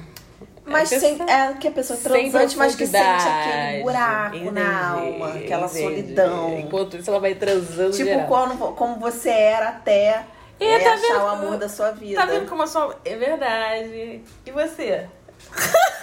Mas 0.66 0.92
É, 0.92 1.00
sem, 1.00 1.18
é 1.22 1.54
que 1.60 1.68
a 1.68 1.72
pessoa 1.72 2.00
transante, 2.00 2.58
mas 2.58 2.76
que 2.76 2.88
sente 2.88 3.04
aquele 3.28 3.84
buraco 3.84 4.36
entendi, 4.38 4.52
na 4.52 4.90
alma, 4.92 5.30
aquela 5.34 5.66
entendi. 5.68 5.82
solidão. 5.84 6.60
Enquanto 6.60 6.98
isso, 6.98 7.10
ela 7.10 7.20
vai 7.20 7.36
transando 7.36 7.92
Tipo, 7.92 8.06
geral. 8.06 8.74
como 8.78 8.96
você 9.00 9.30
era 9.30 9.70
até 9.70 10.24
É, 10.60 10.66
é, 10.76 10.80
tá 10.80 10.94
achar 10.94 11.02
vendo? 11.02 11.24
o 11.24 11.28
amor 11.28 11.58
da 11.58 11.68
sua 11.68 11.92
vida. 11.92 12.20
Tá 12.22 12.26
vendo 12.26 12.48
como 12.50 12.64
a 12.64 12.68
sua... 12.68 12.98
É 13.04 13.16
verdade. 13.16 14.22
E 14.46 14.52
você? 14.52 15.06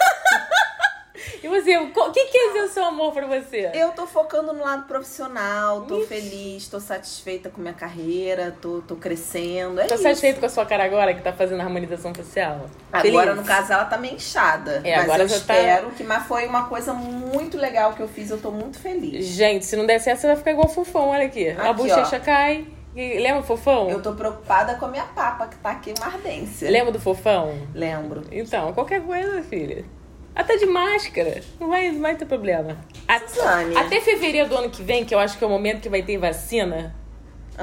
e 1.43 1.47
você? 1.47 1.77
O 1.77 1.91
que 2.11 2.25
quer 2.25 2.47
dizer 2.49 2.63
o 2.63 2.69
seu 2.69 2.85
amor 2.85 3.13
pra 3.13 3.25
você? 3.27 3.71
Eu 3.73 3.91
tô 3.91 4.05
focando 4.05 4.53
no 4.53 4.61
lado 4.63 4.83
profissional, 4.87 5.81
tô 5.81 6.01
feliz, 6.01 6.67
tô 6.67 6.79
satisfeita 6.79 7.49
com 7.49 7.61
minha 7.61 7.73
carreira, 7.73 8.55
tô, 8.61 8.81
tô 8.87 8.95
crescendo. 8.95 9.79
É 9.79 9.87
Tá 9.87 9.95
isso. 9.95 10.03
satisfeito 10.03 10.39
com 10.39 10.45
a 10.45 10.49
sua 10.49 10.65
cara 10.65 10.83
agora, 10.85 11.13
que 11.13 11.21
tá 11.21 11.33
fazendo 11.33 11.61
a 11.61 11.63
harmonização 11.63 12.13
facial? 12.13 12.65
Agora, 12.91 13.31
Feliz? 13.31 13.35
no 13.35 13.43
caso, 13.43 13.73
ela 13.73 13.85
tá 13.85 13.97
meio 13.97 14.15
inchada. 14.15 14.81
É, 14.83 14.95
mas 14.95 15.03
agora 15.05 15.23
eu 15.23 15.27
já 15.27 15.39
tá- 15.39 15.55
espero 15.57 15.91
que. 15.91 16.03
Mas 16.03 16.25
foi 16.27 16.45
uma 16.47 16.65
coisa 16.67 16.93
muito 16.93 17.57
legal 17.57 17.93
que 17.93 18.01
eu 18.01 18.07
fiz, 18.07 18.29
eu 18.29 18.37
tô 18.39 18.51
muito 18.51 18.79
feliz. 18.79 19.25
Gente, 19.25 19.65
se 19.65 19.75
não 19.75 19.85
der 19.85 19.99
certo, 19.99 20.19
você 20.21 20.27
vai 20.27 20.35
ficar 20.35 20.51
igual 20.51 20.67
o 20.67 20.69
Fufão, 20.69 21.09
olha 21.09 21.25
aqui. 21.25 21.49
a 21.49 21.69
Aqui, 21.69 21.73
bochecha 21.73 22.17
ó. 22.17 22.19
cai, 22.19 22.67
E 22.95 23.17
Lembra 23.19 23.41
do 23.41 23.47
fofão? 23.47 23.89
Eu 23.89 24.01
tô 24.01 24.11
preocupada 24.13 24.75
com 24.75 24.85
a 24.85 24.89
minha 24.89 25.05
papa, 25.05 25.47
que 25.47 25.55
tá 25.55 25.71
aqui 25.71 25.93
uma 25.97 26.07
ardência. 26.07 26.69
Lembra 26.69 26.91
do 26.91 26.99
fofão? 26.99 27.57
Lembro. 27.73 28.23
Então, 28.31 28.73
qualquer 28.73 29.01
coisa, 29.01 29.41
filha. 29.43 29.85
Até 30.35 30.55
de 30.57 30.65
máscara. 30.65 31.41
Não 31.59 31.67
vai, 31.69 31.91
não 31.91 32.01
vai 32.01 32.15
ter 32.15 32.25
problema. 32.25 32.77
A- 33.07 33.19
Suzane. 33.27 33.75
Até 33.75 33.99
fevereiro 34.01 34.49
do 34.49 34.57
ano 34.57 34.69
que 34.69 34.81
vem, 34.81 35.03
que 35.05 35.13
eu 35.13 35.19
acho 35.19 35.37
que 35.37 35.43
é 35.43 35.47
o 35.47 35.49
momento 35.49 35.81
que 35.81 35.89
vai 35.89 36.01
ter 36.01 36.17
vacina, 36.17 36.95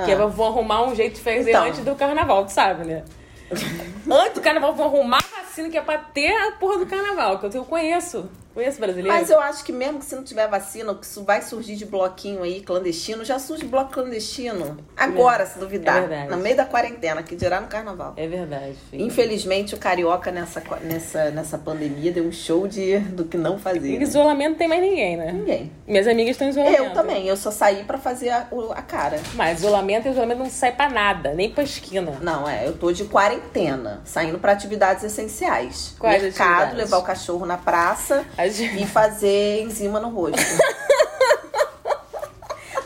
que 0.05 0.11
Ah. 0.13 0.15
eu 0.15 0.29
vou 0.29 0.47
arrumar 0.47 0.83
um 0.87 0.95
jeito 0.95 1.15
de 1.17 1.21
fazer 1.23 1.51
Então. 1.51 1.65
antes 1.65 1.81
do 1.85 1.95
carnaval, 1.95 2.45
tu 2.45 2.53
sabe, 2.53 2.85
né? 2.87 3.03
antes 4.17 4.35
do 4.35 4.41
carnaval, 4.41 4.75
vou 4.75 4.87
arrumar 4.87 5.19
a 5.19 5.43
vacina 5.43 5.69
que 5.69 5.77
é 5.77 5.83
pra 5.83 5.99
ter 5.99 6.33
a 6.33 6.53
porra 6.53 6.79
do 6.79 6.87
carnaval, 6.87 7.39
que 7.39 7.47
eu, 7.47 7.51
eu 7.53 7.65
conheço. 7.65 8.29
Conheço 8.59 8.81
brasileiro. 8.81 9.17
Mas 9.17 9.31
eu 9.31 9.39
acho 9.39 9.63
que 9.63 9.71
mesmo 9.71 10.01
que 10.01 10.05
se 10.05 10.17
não 10.17 10.25
tiver 10.25 10.49
vacina, 10.49 10.93
que 10.93 11.07
isso 11.07 11.23
vai 11.23 11.41
surgir 11.43 11.77
de 11.77 11.87
bloquinho 11.87 12.43
aí, 12.43 12.61
clandestino, 12.61 13.25
já 13.25 13.39
surge 13.39 13.65
bloco 13.65 13.93
clandestino. 13.93 14.79
Agora, 14.97 15.47
se 15.47 15.61
duvidar. 15.61 15.99
É 15.99 16.01
verdade. 16.01 16.31
no 16.31 16.39
meio 16.39 16.57
da 16.57 16.65
quarentena, 16.65 17.23
que 17.23 17.37
dirá 17.37 17.61
no 17.61 17.69
carnaval. 17.69 18.15
É 18.17 18.27
verdade, 18.27 18.75
filho. 18.91 19.05
Infelizmente, 19.05 19.77
o 19.77 19.79
carioca 19.79 20.33
nessa, 20.33 20.61
nessa, 20.83 21.31
nessa 21.31 21.57
pandemia 21.57 22.11
deu 22.11 22.25
um 22.25 22.33
show 22.33 22.67
de, 22.67 22.99
do 22.99 23.25
que 23.25 23.37
não 23.37 23.61
fazer. 23.61 23.97
Né? 23.97 24.03
isolamento 24.03 24.51
não 24.51 24.59
tem 24.59 24.67
mais 24.67 24.83
ninguém, 24.83 25.17
né? 25.17 25.31
Ninguém. 25.31 25.73
Minhas 25.87 26.09
amigas 26.09 26.33
estão 26.33 26.49
em 26.49 26.51
isolamento. 26.51 26.83
Eu 26.83 26.93
também, 26.93 27.29
eu 27.29 27.37
só 27.37 27.53
saí 27.53 27.85
pra 27.85 27.97
fazer 27.97 28.31
a, 28.31 28.49
a 28.75 28.83
cara. 28.83 29.21
Mas 29.35 29.61
isolamento, 29.61 30.09
isolamento 30.09 30.39
não 30.39 30.51
sai 30.51 30.73
pra 30.73 30.91
nada, 30.91 31.33
nem 31.33 31.49
pra 31.49 31.63
esquina. 31.63 32.19
Não, 32.21 32.49
é, 32.49 32.67
eu 32.67 32.77
tô 32.77 32.91
de 32.91 33.05
quarentena, 33.05 33.98
saindo 34.05 34.39
pra 34.39 34.53
atividades 34.53 35.05
essenciais. 35.05 35.95
Quais 35.99 36.23
Mercado, 36.23 36.49
atividades? 36.51 36.77
levar 36.79 36.99
o 36.99 37.03
cachorro 37.03 37.45
na 37.47 37.57
praça 37.57 38.25
As- 38.37 38.59
e 38.59 38.87
fazer 38.87 39.63
enzima 39.63 39.99
no 40.01 40.09
rosto. 40.11 40.39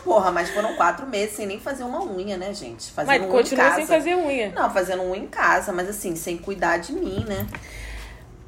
Porra, 0.03 0.31
mas 0.31 0.49
foram 0.49 0.75
quatro 0.75 1.07
meses 1.07 1.35
sem 1.35 1.45
nem 1.47 1.59
fazer 1.59 1.83
uma 1.83 2.03
unha, 2.03 2.37
né, 2.37 2.53
gente? 2.53 2.91
Fazendo 2.91 3.07
Mas 3.11 3.21
unha 3.21 3.29
em 3.29 3.31
continua 3.31 3.63
casa. 3.63 3.75
sem 3.77 3.87
fazer 3.87 4.15
unha. 4.15 4.51
Não, 4.51 4.69
fazendo 4.69 5.01
unha 5.03 5.17
em 5.23 5.27
casa, 5.27 5.71
mas 5.71 5.87
assim, 5.89 6.15
sem 6.15 6.37
cuidar 6.37 6.77
de 6.77 6.91
mim, 6.93 7.25
né? 7.27 7.47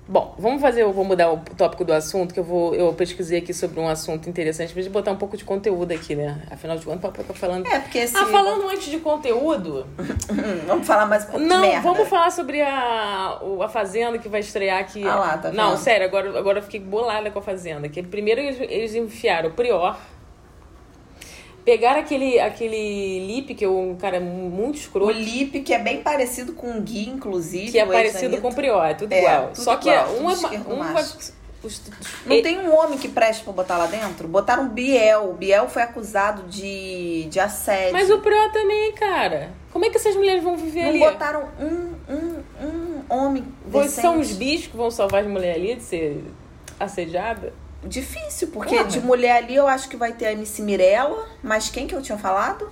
Bom, 0.08 0.36
vamos 0.38 0.62
fazer, 0.62 0.84
eu 0.84 0.94
vou 0.94 1.04
mudar 1.04 1.32
o 1.34 1.38
tópico 1.58 1.84
do 1.84 1.92
assunto, 1.92 2.32
que 2.32 2.40
eu 2.40 2.44
vou, 2.44 2.76
eu 2.76 2.94
pesquisei 2.94 3.40
aqui 3.40 3.52
sobre 3.56 3.80
um 3.80 3.88
assunto 3.88 4.30
interessante, 4.30 4.72
pra 4.72 4.84
gente 4.84 4.92
botar 4.92 5.12
um 5.12 5.16
pouco 5.16 5.36
de 5.36 5.44
conteúdo 5.44 5.92
aqui, 5.94 6.16
né? 6.16 6.44
Afinal 6.52 6.78
de 6.78 6.86
contas, 6.86 7.02
papai 7.02 7.26
tá 7.26 7.34
falando. 7.34 7.66
É, 7.66 7.80
porque 7.80 7.98
esse. 7.98 8.16
Ah, 8.16 8.28
falando 8.28 8.68
antes 8.70 8.86
de 8.86 9.00
conteúdo, 9.00 9.88
vamos 10.68 10.86
falar 10.86 11.08
mais 11.08 11.24
um 11.24 11.28
pouco 11.32 11.40
não, 11.46 11.62
de 11.62 11.68
merda. 11.70 11.82
vamos 11.92 12.08
falar 12.08 12.30
sobre 12.32 12.62
a, 12.62 13.40
o- 13.42 13.64
a 13.64 13.68
Fazenda 13.68 14.20
que 14.20 14.30
vai 14.30 14.42
estrear 14.42 14.80
aqui. 14.80 15.04
Ah 15.08 15.16
lá, 15.16 15.38
tá 15.40 15.52
Não, 15.52 15.70
vendo? 15.72 15.80
sério, 15.80 16.06
agora, 16.06 16.38
agora 16.38 16.60
eu 16.60 16.64
fiquei 16.64 16.80
bolada 16.80 17.32
com 17.32 17.40
a 17.40 17.42
Fazenda. 17.42 17.90
Que 17.90 18.04
primeiro 18.04 18.42
eles, 18.42 18.58
eles 18.62 18.94
enfiaram 18.94 19.50
o 19.50 19.54
Prior, 19.54 19.98
pegaram 21.66 22.00
aquele, 22.00 22.40
aquele 22.40 23.26
Lip, 23.26 23.56
que 23.56 23.66
é 23.66 23.70
um 23.70 23.96
cara 23.96 24.20
muito 24.20 24.76
O 24.76 24.80
escroto, 24.80 25.12
Lip, 25.12 25.60
que 25.62 25.74
é 25.74 25.80
bem 25.80 26.02
parecido 26.02 26.54
com 26.54 26.78
o 26.78 26.82
Gui, 26.82 27.10
inclusive. 27.10 27.72
que 27.72 27.80
é 27.80 27.84
o 27.84 27.88
parecido 27.88 28.38
com 28.40 28.50
o 28.50 28.54
Prior, 28.56 28.86
é 28.86 28.94
tudo 28.94 29.12
É, 29.12 29.20
igual. 29.20 29.48
tudo 29.48 29.64
Só 29.64 29.76
que 29.78 29.90
um 29.90 29.92
é. 29.92 30.06
Um 30.06 30.94
vai, 30.94 31.04
os- 31.64 31.82
Não 32.28 32.42
tem 32.44 32.60
um 32.60 32.76
homem 32.78 32.96
que 33.00 33.08
preste 33.08 33.44
pra 33.44 33.52
botar 33.52 33.78
lá 33.80 33.88
dentro? 33.88 34.28
Botaram 34.28 34.66
o 34.68 34.70
Biel. 34.70 35.32
O 35.32 35.34
Biel 35.34 35.68
foi 35.68 35.82
acusado 35.82 36.44
de, 36.44 37.24
de 37.24 37.40
assédio. 37.40 37.92
Mas 37.94 38.08
o 38.12 38.20
Prior 38.20 38.52
também, 38.52 38.92
cara. 38.92 39.50
Como 39.74 39.84
é 39.84 39.90
que 39.90 39.98
essas 39.98 40.16
mulheres 40.16 40.44
vão 40.44 40.56
viver 40.56 40.84
Não 40.84 40.90
ali? 40.90 41.00
botaram 41.00 41.50
um, 41.60 42.14
um, 42.14 42.44
um 42.68 43.04
homem 43.10 43.44
Vocês 43.66 43.96
decente. 43.96 44.02
são 44.08 44.20
os 44.20 44.32
bichos 44.34 44.68
que 44.68 44.78
vão 44.78 44.92
salvar 44.92 45.22
as 45.24 45.28
mulheres 45.28 45.58
ali 45.64 45.76
de 45.76 45.84
ser 45.84 46.24
assediada? 46.80 47.52
Difícil, 47.86 48.48
porque 48.50 48.76
Porra. 48.76 48.88
de 48.90 49.00
mulher 49.00 49.38
ali 49.44 49.56
eu 49.56 49.68
acho 49.68 49.88
que 49.88 49.96
vai 49.96 50.12
ter 50.14 50.26
a 50.28 50.32
MC 50.32 50.62
Mirella. 50.62 51.28
Mas 51.44 51.70
quem 51.70 51.88
que 51.88 51.96
eu 51.96 52.02
tinha 52.02 52.18
falado? 52.18 52.70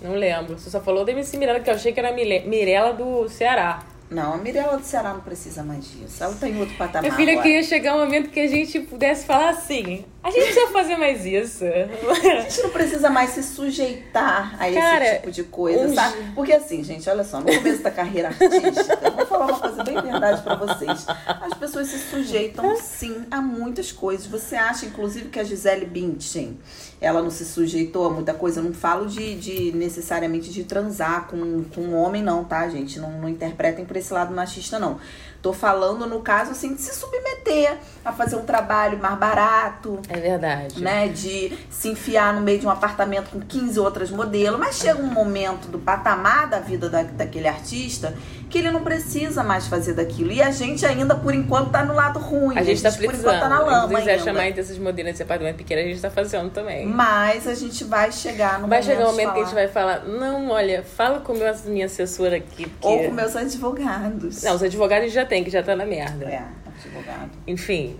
Não 0.00 0.14
lembro. 0.14 0.58
Você 0.58 0.70
só 0.70 0.80
falou 0.80 1.04
da 1.04 1.12
MC 1.12 1.36
Mirella, 1.36 1.60
que 1.60 1.68
eu 1.68 1.74
achei 1.74 1.92
que 1.92 2.00
era 2.00 2.12
Mirella 2.12 2.92
do 2.92 3.28
Ceará. 3.28 3.82
Não, 4.10 4.34
a 4.34 4.36
Mirella 4.38 4.76
do 4.76 4.84
Ceará 4.84 5.12
não 5.14 5.20
precisa 5.20 5.62
mais 5.62 5.84
disso. 5.88 6.24
Ela 6.24 6.34
tá 6.34 6.48
em 6.48 6.58
outro 6.58 6.74
patamar 6.76 7.02
Minha 7.02 7.14
filha 7.14 7.32
agora. 7.32 7.46
queria 7.46 7.62
chegar 7.62 7.94
um 7.94 8.00
momento 8.00 8.28
que 8.30 8.40
a 8.40 8.48
gente 8.48 8.80
pudesse 8.80 9.24
falar 9.24 9.50
assim. 9.50 10.04
A 10.20 10.32
gente 10.32 10.46
precisa 10.46 10.66
fazer 10.72 10.96
mais 10.96 11.24
isso. 11.24 11.64
A 11.64 12.40
gente 12.40 12.60
não 12.62 12.70
precisa 12.70 13.08
mais 13.08 13.30
se 13.30 13.42
sujeitar 13.44 14.54
a 14.60 14.72
Cara, 14.72 15.04
esse 15.04 15.16
tipo 15.16 15.30
de 15.30 15.44
coisa, 15.44 15.86
um 15.86 15.94
sabe? 15.94 16.16
Porque 16.34 16.52
assim, 16.52 16.82
gente, 16.82 17.08
olha 17.08 17.22
só, 17.22 17.38
no 17.38 17.46
começo 17.46 17.82
da 17.82 17.90
carreira 17.92 18.28
artística, 18.28 19.10
falar 19.40 19.52
uma 19.52 19.60
coisa 19.60 19.84
bem 19.84 20.00
verdade 20.00 20.42
pra 20.42 20.54
vocês. 20.54 21.06
As 21.26 21.54
pessoas 21.54 21.88
se 21.88 21.98
sujeitam 21.98 22.76
sim 22.76 23.26
a 23.30 23.40
muitas 23.40 23.90
coisas. 23.90 24.26
Você 24.26 24.56
acha, 24.56 24.84
inclusive, 24.84 25.30
que 25.30 25.40
a 25.40 25.44
Gisele 25.44 25.86
Bündchen, 25.86 26.58
ela 27.00 27.22
não 27.22 27.30
se 27.30 27.44
sujeitou 27.44 28.06
a 28.06 28.10
muita 28.10 28.34
coisa? 28.34 28.60
Eu 28.60 28.64
não 28.64 28.74
falo 28.74 29.06
de, 29.06 29.34
de 29.34 29.72
necessariamente 29.72 30.50
de 30.50 30.64
transar 30.64 31.26
com, 31.28 31.64
com 31.74 31.80
um 31.80 31.96
homem, 31.96 32.22
não, 32.22 32.44
tá, 32.44 32.68
gente? 32.68 32.98
Não, 32.98 33.10
não 33.12 33.28
interpretem 33.28 33.84
por 33.84 33.96
esse 33.96 34.12
lado 34.12 34.34
machista, 34.34 34.78
não. 34.78 34.98
Tô 35.40 35.54
falando, 35.54 36.06
no 36.06 36.20
caso, 36.20 36.50
assim, 36.50 36.74
de 36.74 36.82
se 36.82 36.94
submeter 36.94 37.78
a 38.04 38.12
fazer 38.12 38.36
um 38.36 38.44
trabalho 38.44 38.98
mais 38.98 39.18
barato, 39.18 39.98
É 40.10 40.20
verdade. 40.20 40.82
né, 40.82 41.08
de 41.08 41.56
se 41.70 41.88
enfiar 41.88 42.34
no 42.34 42.42
meio 42.42 42.58
de 42.58 42.66
um 42.66 42.70
apartamento 42.70 43.30
com 43.30 43.40
15 43.40 43.80
outras 43.80 44.10
modelos, 44.10 44.60
mas 44.60 44.76
chega 44.76 45.00
um 45.00 45.06
momento 45.06 45.68
do 45.68 45.78
patamar 45.78 46.46
da 46.46 46.58
vida 46.58 46.90
da, 46.90 47.02
daquele 47.04 47.48
artista 47.48 48.14
que 48.50 48.58
ele 48.58 48.70
não 48.70 48.82
precisa 48.82 49.42
mais 49.42 49.66
fazer 49.66 49.94
daquilo. 49.94 50.32
E 50.32 50.42
a 50.42 50.50
gente 50.50 50.84
ainda, 50.84 51.14
por 51.14 51.32
enquanto, 51.32 51.70
tá 51.70 51.84
no 51.84 51.94
lado 51.94 52.18
ruim. 52.18 52.58
A 52.58 52.62
gente 52.62 52.82
tá 52.82 52.90
por 52.90 53.04
enquanto 53.04 53.40
tá 53.40 53.48
na 53.48 53.60
lama 53.60 53.88
Se 53.88 53.94
quiser 53.94 54.20
chamar 54.20 54.52
desses 54.52 54.76
modelos 54.76 55.12
desse 55.12 55.22
apartamento 55.22 55.56
pequeno, 55.56 55.80
a 55.80 55.84
gente 55.84 56.00
tá 56.00 56.10
fazendo 56.10 56.50
também. 56.50 56.86
Mas 56.90 57.46
a 57.46 57.54
gente 57.54 57.84
vai 57.84 58.12
chegar 58.12 58.60
no 58.60 58.68
Vai 58.68 58.80
momento 58.80 58.84
chegar 58.84 59.08
um 59.08 59.10
momento 59.10 59.32
que 59.32 59.40
a 59.40 59.44
gente 59.44 59.54
vai 59.54 59.68
falar, 59.68 60.04
não, 60.04 60.50
olha, 60.50 60.82
fala 60.82 61.20
com 61.20 61.32
meu, 61.32 61.54
minha 61.66 61.86
assessora 61.86 62.36
aqui. 62.36 62.66
Porque... 62.68 62.86
Ou 62.86 63.04
com 63.04 63.10
meus 63.12 63.36
advogados. 63.36 64.42
Não, 64.42 64.54
os 64.54 64.62
advogados 64.62 65.06
a 65.06 65.10
já 65.10 65.24
tem, 65.24 65.44
que 65.44 65.50
já 65.50 65.62
tá 65.62 65.74
na 65.76 65.86
merda. 65.86 66.26
É, 66.26 66.42
advogado. 66.66 67.30
Enfim. 67.46 67.98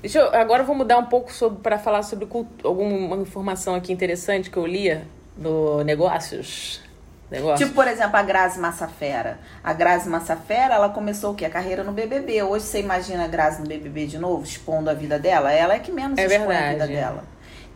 Deixa 0.00 0.18
eu, 0.18 0.34
agora 0.34 0.62
eu 0.62 0.66
vou 0.66 0.76
mudar 0.76 0.98
um 0.98 1.06
pouco 1.06 1.32
sobre 1.32 1.60
para 1.60 1.78
falar 1.78 2.02
sobre 2.02 2.28
alguma 2.62 3.16
informação 3.16 3.74
aqui 3.74 3.92
interessante 3.92 4.50
que 4.50 4.56
eu 4.56 4.66
lia 4.66 5.06
no 5.36 5.82
Negócios. 5.82 6.80
Negócios. 7.30 7.58
Tipo, 7.58 7.74
por 7.74 7.88
exemplo, 7.88 8.16
a 8.16 8.22
Grazi 8.22 8.58
Massafera. 8.60 9.40
A 9.62 9.72
Grazi 9.72 10.08
Massafera, 10.08 10.74
ela 10.74 10.88
começou 10.90 11.32
o 11.32 11.34
quê? 11.34 11.44
A 11.44 11.50
carreira 11.50 11.82
no 11.82 11.90
BBB. 11.90 12.42
Hoje 12.44 12.66
você 12.66 12.80
imagina 12.80 13.24
a 13.24 13.26
Grazi 13.26 13.60
no 13.60 13.66
BBB 13.66 14.06
de 14.06 14.18
novo, 14.18 14.44
expondo 14.44 14.88
a 14.88 14.94
vida 14.94 15.18
dela? 15.18 15.52
Ela 15.52 15.74
é 15.74 15.78
que 15.80 15.90
menos 15.90 16.16
É 16.18 16.24
expõe 16.24 16.44
a 16.44 16.60
verdade. 16.60 16.72
vida 16.74 16.86
dela. 16.86 17.24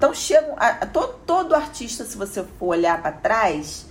Então, 0.01 0.15
chega... 0.15 0.55
A, 0.57 0.87
todo, 0.87 1.13
todo 1.27 1.55
artista, 1.55 2.05
se 2.05 2.17
você 2.17 2.43
for 2.59 2.69
olhar 2.69 3.03
pra 3.03 3.13
trás... 3.13 3.85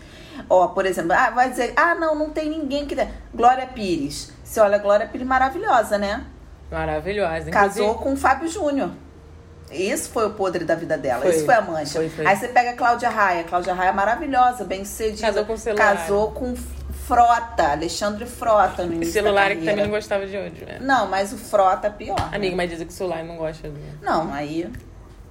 Ó, 0.50 0.70
por 0.70 0.88
exemplo, 0.88 1.12
ah, 1.14 1.30
vai 1.30 1.52
dizer... 1.52 1.72
Ah, 1.76 1.94
não, 1.94 2.16
não 2.16 2.32
tem 2.32 2.50
ninguém 2.50 2.88
que... 2.88 2.96
Glória 3.32 3.68
Pires. 3.68 4.32
Você 4.44 4.60
olha 4.60 4.78
a 4.78 4.80
Glória 4.80 5.06
Pires 5.06 5.28
maravilhosa, 5.28 6.00
né? 6.00 6.26
Maravilhosa. 6.72 7.52
Casou 7.52 7.92
Inclusive- 7.92 8.04
com 8.04 8.14
o 8.14 8.18
Fábio 8.18 8.48
Júnior. 8.48 8.90
Isso 9.72 10.10
foi 10.10 10.26
o 10.26 10.32
podre 10.32 10.66
da 10.66 10.74
vida 10.74 10.98
dela. 10.98 11.22
Foi. 11.22 11.30
Isso 11.30 11.46
foi 11.46 11.54
a 11.54 11.62
mancha. 11.62 12.00
Foi, 12.00 12.10
foi. 12.10 12.26
Aí 12.26 12.36
você 12.36 12.48
pega 12.48 12.72
a 12.72 12.74
Cláudia 12.74 13.10
Raia. 13.10 13.44
Cláudia 13.44 13.72
Raia 13.76 13.90
é 13.90 13.94
maravilhosa, 13.94 14.64
bem 14.64 14.84
sucedida. 14.84 15.28
Casou 15.28 15.46
com 15.46 15.54
o 15.54 15.58
celular. 15.60 15.96
Casou 15.96 16.32
com 16.32 16.56
Frota, 17.06 17.72
Alexandre 17.72 18.26
Frota 18.26 18.84
no 18.84 18.92
O 18.92 18.96
início 18.96 19.14
celular 19.14 19.50
da 19.50 19.56
que 19.56 19.66
também 19.66 19.84
não 19.84 19.92
gostava 19.92 20.26
de 20.26 20.36
onde, 20.38 20.66
né? 20.66 20.80
Não, 20.82 21.08
mas 21.08 21.32
o 21.34 21.38
Frota 21.38 21.86
é 21.86 21.92
pior. 21.92 22.20
né? 22.20 22.38
Amiga, 22.38 22.56
mas 22.56 22.70
dizem 22.70 22.88
que 22.88 22.94
o 22.94 22.96
celular 22.96 23.24
não 23.24 23.38
gosta 23.38 23.70
de. 23.70 23.80
Não, 24.02 24.34
aí... 24.34 24.72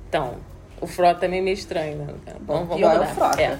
Então, 0.08 0.36
o 0.80 0.86
Frota 0.86 1.20
também 1.20 1.40
é 1.40 1.42
meio 1.42 1.54
estranho, 1.54 1.98
né? 1.98 2.14
Bom, 2.40 2.64
Vamos- 2.64 2.76
pior 2.76 2.96
é 2.96 3.00
o. 3.00 3.06
Frota. 3.06 3.40
É. 3.40 3.58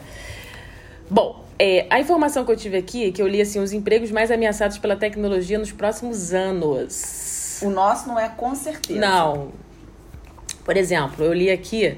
Bom, 1.11 1.45
é, 1.59 1.87
a 1.91 1.99
informação 2.01 2.45
que 2.45 2.53
eu 2.53 2.57
tive 2.57 2.77
aqui 2.77 3.09
é 3.09 3.13
que 3.13 3.21
eu 3.21 3.27
li 3.27 3.41
assim, 3.41 3.59
os 3.61 3.73
empregos 3.73 4.11
mais 4.11 4.31
ameaçados 4.31 4.79
pela 4.79 4.95
tecnologia 4.97 5.59
nos 5.59 5.73
próximos 5.73 6.33
anos. 6.33 7.61
O 7.63 7.71
nosso 7.71 8.09
não 8.09 8.19
é 8.19 8.29
com 8.29 8.55
certeza. 8.55 9.01
Não. 9.01 9.49
Por 10.65 10.77
exemplo, 10.77 11.25
eu 11.25 11.33
li 11.33 11.51
aqui 11.51 11.97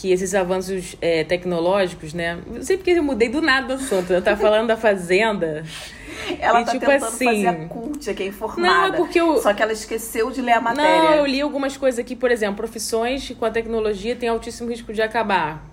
que 0.00 0.10
esses 0.10 0.34
avanços 0.34 0.96
é, 1.00 1.24
tecnológicos, 1.24 2.14
né? 2.14 2.38
Não 2.46 2.62
sei 2.62 2.76
porque 2.78 2.90
eu 2.92 3.02
mudei 3.02 3.28
do 3.28 3.42
nada 3.42 3.66
do 3.66 3.72
assunto. 3.74 4.10
Eu 4.12 4.22
tava 4.22 4.40
falando 4.40 4.68
da 4.68 4.76
Fazenda. 4.76 5.64
Ela 6.40 6.62
E, 6.62 6.64
tá 6.64 6.72
tipo 6.72 6.86
tentando 6.86 7.04
assim- 7.06 7.24
fazer 7.24 7.46
a 7.48 7.54
cult, 7.68 8.14
que 8.14 8.22
é 8.22 8.26
informada. 8.26 8.74
Não, 8.88 8.94
é 8.94 8.96
porque 8.96 9.20
eu- 9.20 9.38
Só 9.38 9.52
que 9.54 9.62
ela 9.62 9.72
esqueceu 9.72 10.30
de 10.30 10.40
ler 10.42 10.52
a 10.52 10.60
matéria. 10.60 11.02
Não, 11.02 11.14
eu 11.16 11.26
li 11.26 11.40
algumas 11.40 11.76
coisas 11.76 11.98
aqui, 11.98 12.14
por 12.14 12.30
exemplo, 12.30 12.56
profissões 12.56 13.26
que 13.26 13.34
com 13.34 13.44
a 13.44 13.50
tecnologia 13.50 14.14
têm 14.14 14.28
altíssimo 14.28 14.68
risco 14.70 14.92
de 14.92 15.00
acabar. 15.02 15.64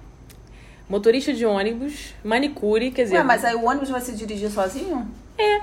Motorista 0.89 1.33
de 1.33 1.45
ônibus, 1.45 2.13
manicure, 2.23 2.91
quer 2.91 3.03
dizer. 3.03 3.17
Ué, 3.17 3.23
mas 3.23 3.43
aí 3.43 3.55
o 3.55 3.65
ônibus 3.65 3.89
vai 3.89 3.99
se 3.99 4.13
dirigir 4.13 4.49
sozinho? 4.49 5.05
É, 5.37 5.61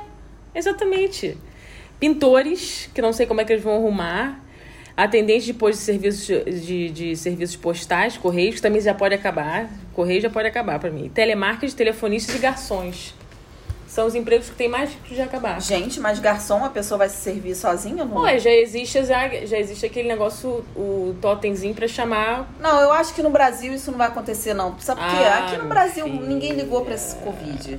exatamente. 0.54 1.36
Pintores, 1.98 2.90
que 2.94 3.00
não 3.00 3.12
sei 3.12 3.24
como 3.26 3.40
é 3.40 3.44
que 3.44 3.52
eles 3.52 3.64
vão 3.64 3.76
arrumar. 3.76 4.43
Atendentes 4.96 5.44
de 5.44 5.52
postos 5.54 5.80
de 5.80 5.84
serviços, 5.86 6.26
de, 6.66 6.88
de 6.90 7.16
serviços 7.16 7.56
postais, 7.56 8.16
correios, 8.16 8.56
que 8.56 8.62
também 8.62 8.80
já 8.80 8.94
pode 8.94 9.14
acabar. 9.14 9.68
Correio 9.92 10.20
já 10.20 10.30
pode 10.30 10.46
acabar 10.46 10.78
pra 10.78 10.90
mim. 10.90 11.08
Telemarketing, 11.12 11.74
telefonistas 11.74 12.36
e 12.36 12.38
garçons. 12.38 13.12
são 13.88 14.06
os 14.06 14.14
empregos 14.14 14.50
que 14.50 14.54
tem 14.56 14.68
mais 14.68 14.90
risco 14.90 15.14
de 15.14 15.20
acabar. 15.20 15.60
Gente, 15.60 15.98
mas 15.98 16.20
garçom, 16.20 16.64
a 16.64 16.70
pessoa 16.70 16.98
vai 16.98 17.08
se 17.08 17.16
servir 17.16 17.56
sozinha? 17.56 18.04
Não? 18.04 18.22
Ué, 18.22 18.38
já 18.38 18.50
existe, 18.50 19.04
já, 19.04 19.28
já 19.44 19.58
existe 19.58 19.84
aquele 19.84 20.06
negócio, 20.08 20.64
o 20.76 21.14
totemzinho 21.20 21.74
pra 21.74 21.88
chamar. 21.88 22.48
Não, 22.60 22.80
eu 22.80 22.92
acho 22.92 23.14
que 23.14 23.22
no 23.22 23.30
Brasil 23.30 23.72
isso 23.74 23.90
não 23.90 23.98
vai 23.98 24.06
acontecer, 24.08 24.54
não. 24.54 24.78
Sabe 24.78 25.00
por 25.00 25.10
quê? 25.10 25.24
Ah, 25.24 25.38
Aqui 25.46 25.56
no 25.56 25.68
Brasil 25.68 26.04
filho. 26.04 26.20
ninguém 26.26 26.52
ligou 26.52 26.84
pra 26.84 26.94
esse 26.94 27.16
Covid. 27.16 27.78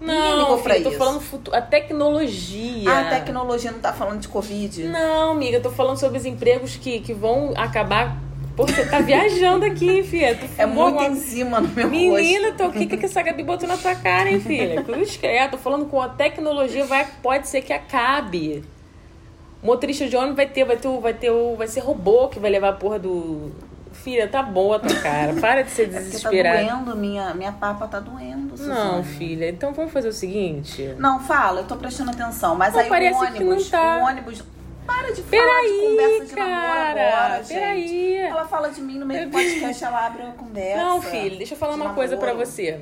Não, 0.00 0.38
ligou 0.40 0.58
pra 0.58 0.74
filho, 0.74 0.80
eu 0.80 0.82
tô 0.84 0.88
isso. 0.90 0.98
falando 0.98 1.20
futuro, 1.20 1.56
a 1.56 1.60
tecnologia. 1.60 2.90
Ah, 2.90 3.00
a 3.00 3.10
tecnologia 3.10 3.70
não 3.72 3.80
tá 3.80 3.92
falando 3.92 4.20
de 4.20 4.28
Covid? 4.28 4.84
Não, 4.84 5.32
amiga, 5.32 5.56
eu 5.56 5.62
tô 5.62 5.70
falando 5.70 5.98
sobre 5.98 6.18
os 6.18 6.24
empregos 6.24 6.76
que, 6.76 7.00
que 7.00 7.12
vão 7.12 7.52
acabar. 7.56 8.16
Pô, 8.56 8.66
você 8.66 8.84
tá 8.86 8.98
viajando 9.00 9.64
aqui, 9.64 10.02
filha. 10.02 10.34
Tu 10.36 10.46
É 10.58 10.66
muito 10.66 11.00
em 11.02 11.14
cima 11.14 11.60
no 11.60 11.68
meu 11.68 11.88
Menina, 11.88 12.48
o 12.66 12.72
que, 12.72 12.86
que 12.96 13.04
essa 13.04 13.22
Gabi 13.22 13.42
botou 13.44 13.68
na 13.68 13.76
tua 13.76 13.94
cara, 13.94 14.30
hein, 14.30 14.40
filha? 14.40 14.82
Cruz 14.82 15.16
credo, 15.16 15.52
tô 15.52 15.58
falando 15.58 15.86
com 15.86 16.00
a 16.00 16.08
tecnologia, 16.08 16.84
vai, 16.84 17.06
pode 17.22 17.46
ser 17.48 17.62
que 17.62 17.72
acabe. 17.72 18.64
Motorista 19.62 20.06
de 20.08 20.16
ônibus 20.16 20.36
vai 20.36 20.46
ter, 20.46 20.64
vai 20.64 20.76
ter, 20.76 20.88
o- 20.88 21.00
vai 21.00 21.14
ter, 21.14 21.30
o- 21.30 21.56
vai 21.56 21.66
ser 21.68 21.80
robô 21.80 22.28
que 22.28 22.38
vai 22.38 22.50
levar 22.50 22.68
a 22.70 22.72
porra 22.72 22.98
do. 22.98 23.50
Filha, 24.02 24.28
tá 24.28 24.42
boa 24.42 24.76
a 24.76 24.78
tua 24.78 24.96
cara. 25.00 25.34
Para 25.34 25.62
de 25.62 25.70
ser 25.70 25.88
É 25.90 25.92
tá 25.94 25.98
desesperada. 26.00 26.62
doendo, 26.62 26.96
minha, 26.96 27.34
minha 27.34 27.52
papa 27.52 27.86
tá 27.88 27.98
doendo, 28.00 28.54
não, 28.62 29.02
filha. 29.04 29.48
Então 29.48 29.72
vamos 29.72 29.92
fazer 29.92 30.08
o 30.08 30.12
seguinte. 30.12 30.94
Não, 30.98 31.20
fala, 31.20 31.60
eu 31.60 31.66
tô 31.66 31.76
prestando 31.76 32.10
atenção. 32.10 32.54
Mas 32.54 32.72
Pô, 32.74 32.80
aí 32.80 32.88
parece 32.88 33.18
o 33.22 33.32
que 33.32 33.44
não 33.44 33.50
ônibus, 33.52 33.68
tá. 33.70 33.98
o 33.98 34.06
ônibus... 34.06 34.42
Para 34.86 35.12
de 35.12 35.20
falar 35.22 35.22
de 35.22 35.22
Peraí, 35.22 35.80
conversa 35.90 36.24
de 36.26 36.34
namoro 36.34 36.62
cara. 36.66 37.08
agora, 37.08 37.42
gente. 37.44 37.54
Peraí. 37.58 38.16
Ela 38.16 38.44
fala 38.46 38.68
de 38.70 38.80
mim 38.80 38.98
no 38.98 39.04
meio 39.04 39.26
do 39.26 39.32
podcast, 39.32 39.84
ela 39.84 40.06
abre 40.06 40.22
uma 40.22 40.32
conversa. 40.32 40.82
Não, 40.82 41.02
filho, 41.02 41.36
deixa 41.36 41.52
eu 41.52 41.58
falar 41.58 41.74
de 41.74 41.80
uma 41.82 41.92
coisa 41.92 42.16
pra 42.16 42.28
namoro. 42.28 42.46
você. 42.46 42.80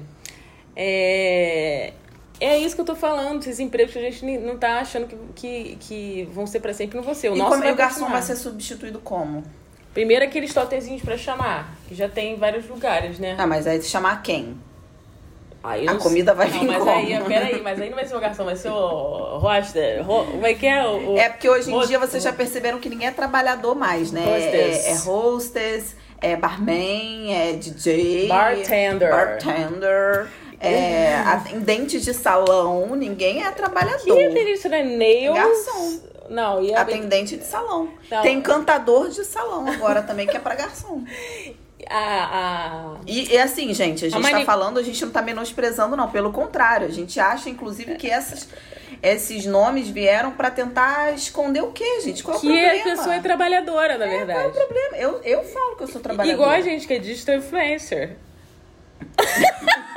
É. 0.76 1.92
É 2.38 2.58
isso 2.58 2.74
que 2.74 2.80
eu 2.82 2.84
tô 2.84 2.94
falando, 2.94 3.40
esses 3.40 3.58
empregos 3.58 3.92
que 3.94 3.98
a 3.98 4.02
gente 4.02 4.38
não 4.38 4.58
tá 4.58 4.78
achando 4.80 5.06
que, 5.06 5.16
que, 5.34 5.76
que 5.80 6.28
vão 6.32 6.46
ser 6.46 6.60
pra 6.60 6.74
sempre, 6.74 6.94
não 6.96 7.02
vão 7.02 7.14
ser. 7.14 7.30
O 7.30 7.34
E 7.34 7.38
nosso 7.38 7.50
como 7.50 7.62
vai 7.62 7.72
o 7.72 7.76
garçom 7.76 8.08
vai 8.10 8.20
ser 8.22 8.36
substituído 8.36 8.98
como? 9.00 9.42
Primeiro 9.96 10.22
aqueles 10.26 10.52
totezinhos 10.52 11.00
pra 11.00 11.16
chamar, 11.16 11.70
que 11.88 11.94
já 11.94 12.06
tem 12.06 12.34
em 12.34 12.36
vários 12.36 12.68
lugares, 12.68 13.18
né? 13.18 13.34
Ah, 13.38 13.46
mas 13.46 13.66
aí 13.66 13.80
chamar 13.80 14.20
quem? 14.22 14.54
Aí 15.64 15.88
a 15.88 15.94
comida 15.94 16.34
vai 16.34 16.48
vir 16.48 16.58
não, 16.58 16.64
mas 16.66 16.78
como? 16.80 16.90
aí, 16.90 17.18
peraí, 17.24 17.62
mas 17.62 17.80
aí 17.80 17.88
não 17.88 17.96
vai 17.96 18.04
ser 18.06 18.14
o 18.14 18.20
garçom, 18.20 18.44
vai 18.44 18.56
ser 18.56 18.68
o 18.68 19.38
roster. 19.38 20.04
Ro, 20.06 20.26
como 20.26 20.46
é 20.46 20.52
que 20.52 20.66
é? 20.66 20.86
O, 20.86 21.14
o- 21.14 21.18
É 21.18 21.30
porque 21.30 21.48
hoje 21.48 21.72
em 21.72 21.80
dia 21.86 21.98
vocês 21.98 22.22
já 22.22 22.30
perceberam 22.30 22.78
que 22.78 22.90
ninguém 22.90 23.08
é 23.08 23.10
trabalhador 23.10 23.74
mais, 23.74 24.12
né? 24.12 24.20
Hostess. 24.20 24.84
É, 24.86 24.90
é 24.90 24.96
hostess, 25.08 25.96
é 26.20 26.36
barman, 26.36 27.32
é 27.34 27.52
DJ. 27.54 28.28
Bartender. 28.28 29.10
Bartender. 29.10 30.26
É, 30.60 31.14
atendente 31.26 31.98
de 32.02 32.12
salão, 32.12 32.94
ninguém 32.94 33.42
é 33.42 33.50
trabalhador. 33.50 34.04
Que 34.04 34.28
delícia, 34.28 34.68
né? 34.68 34.82
Nails. 34.82 35.34
Garçom. 35.34 36.00
Não, 36.28 36.62
e 36.62 36.74
a 36.74 36.80
Atendente 36.82 37.36
de 37.36 37.44
salão. 37.44 37.88
Não. 38.10 38.22
Tem 38.22 38.40
cantador 38.40 39.08
de 39.08 39.24
salão 39.24 39.66
agora 39.68 40.02
também, 40.02 40.26
que 40.26 40.36
é 40.36 40.40
pra 40.40 40.54
garçom. 40.54 41.04
a, 41.88 41.96
a... 41.96 42.96
E, 43.06 43.32
e 43.32 43.38
assim, 43.38 43.72
gente, 43.74 44.04
a 44.04 44.08
gente 44.08 44.20
mani- 44.22 44.40
tá 44.40 44.44
falando, 44.44 44.78
a 44.78 44.82
gente 44.82 45.04
não 45.04 45.12
tá 45.12 45.22
menosprezando, 45.22 45.96
não. 45.96 46.10
Pelo 46.10 46.32
contrário, 46.32 46.86
a 46.86 46.90
gente 46.90 47.18
acha, 47.20 47.48
inclusive, 47.48 47.94
que 47.96 48.10
essas, 48.10 48.48
esses 49.02 49.46
nomes 49.46 49.88
vieram 49.88 50.32
pra 50.32 50.50
tentar 50.50 51.12
esconder 51.14 51.62
o 51.62 51.70
quê, 51.72 52.00
gente? 52.00 52.22
Qual 52.24 52.34
é 52.34 52.38
o 52.38 52.40
Que 52.40 52.46
problema? 52.48 52.80
a 52.80 52.84
pessoa 52.96 53.14
é 53.14 53.20
trabalhadora, 53.20 53.98
na 53.98 54.06
verdade. 54.06 54.40
Qual 54.40 54.44
é 54.44 54.48
o 54.48 54.66
problema? 54.66 54.96
Eu, 54.96 55.20
eu 55.22 55.44
falo 55.44 55.76
que 55.76 55.82
eu 55.84 55.88
sou 55.88 56.00
trabalhadora. 56.00 56.34
Igual 56.42 56.50
a 56.50 56.60
gente 56.60 56.86
que 56.86 56.94
é 56.94 56.98
digital 56.98 57.36
influencer. 57.36 58.16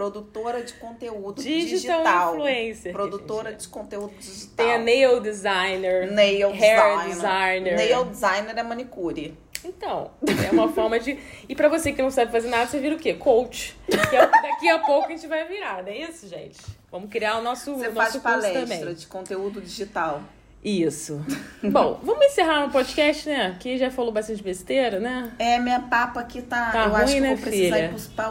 Produtora 0.00 0.62
de 0.62 0.72
conteúdo 0.74 1.42
Digital 1.42 1.98
digital. 1.98 2.34
influencer. 2.34 2.92
Produtora 2.92 3.52
de 3.52 3.68
conteúdo 3.68 4.14
digital. 4.18 4.54
Tem 4.66 4.74
a 4.74 4.78
nail 4.78 5.20
designer. 5.20 6.10
Nail 6.10 6.48
hair 6.48 6.80
designer. 7.04 7.08
designer. 7.14 7.76
Nail 7.76 8.04
designer 8.06 8.56
é 8.58 8.62
manicure. 8.62 9.36
Então, 9.62 10.10
é 10.48 10.50
uma 10.52 10.72
forma 10.72 10.98
de. 10.98 11.18
E 11.46 11.54
pra 11.54 11.68
você 11.68 11.92
que 11.92 12.00
não 12.00 12.10
sabe 12.10 12.32
fazer 12.32 12.48
nada, 12.48 12.66
você 12.66 12.78
vira 12.78 12.94
o 12.96 12.98
quê? 12.98 13.12
Coach. 13.12 13.76
Que 14.08 14.16
é 14.16 14.24
o 14.24 14.30
que 14.30 14.40
daqui 14.42 14.68
a 14.70 14.78
pouco 14.78 15.08
a 15.08 15.10
gente 15.10 15.26
vai 15.26 15.46
virar, 15.46 15.82
não 15.82 15.90
é 15.92 15.98
isso, 15.98 16.26
gente? 16.26 16.56
Vamos 16.90 17.10
criar 17.10 17.36
o 17.36 17.42
nosso, 17.42 17.74
Você 17.74 17.84
faz 17.92 17.94
nosso 17.94 18.10
curso 18.12 18.20
palestra 18.22 18.60
também. 18.78 18.94
de 18.94 19.06
conteúdo 19.06 19.60
digital. 19.60 20.22
Isso. 20.64 21.22
Bom, 21.62 22.00
vamos 22.02 22.24
encerrar 22.24 22.64
o 22.64 22.70
podcast, 22.70 23.28
né? 23.28 23.56
Que 23.60 23.76
já 23.76 23.90
falou 23.90 24.10
bastante 24.12 24.42
besteira, 24.42 24.98
né? 24.98 25.30
É, 25.38 25.58
minha 25.58 25.80
papa 25.80 26.20
aqui 26.20 26.40
tá. 26.40 26.70
Tá 26.70 26.86
eu 26.86 26.96
acho 26.96 27.04
ruim, 27.04 27.14
que 27.16 27.20
né, 27.20 27.28
vou 27.34 27.38
precisar 27.38 27.76
filha? 27.76 27.84
ir 27.84 27.88
pros- 27.90 28.06
pra 28.06 28.30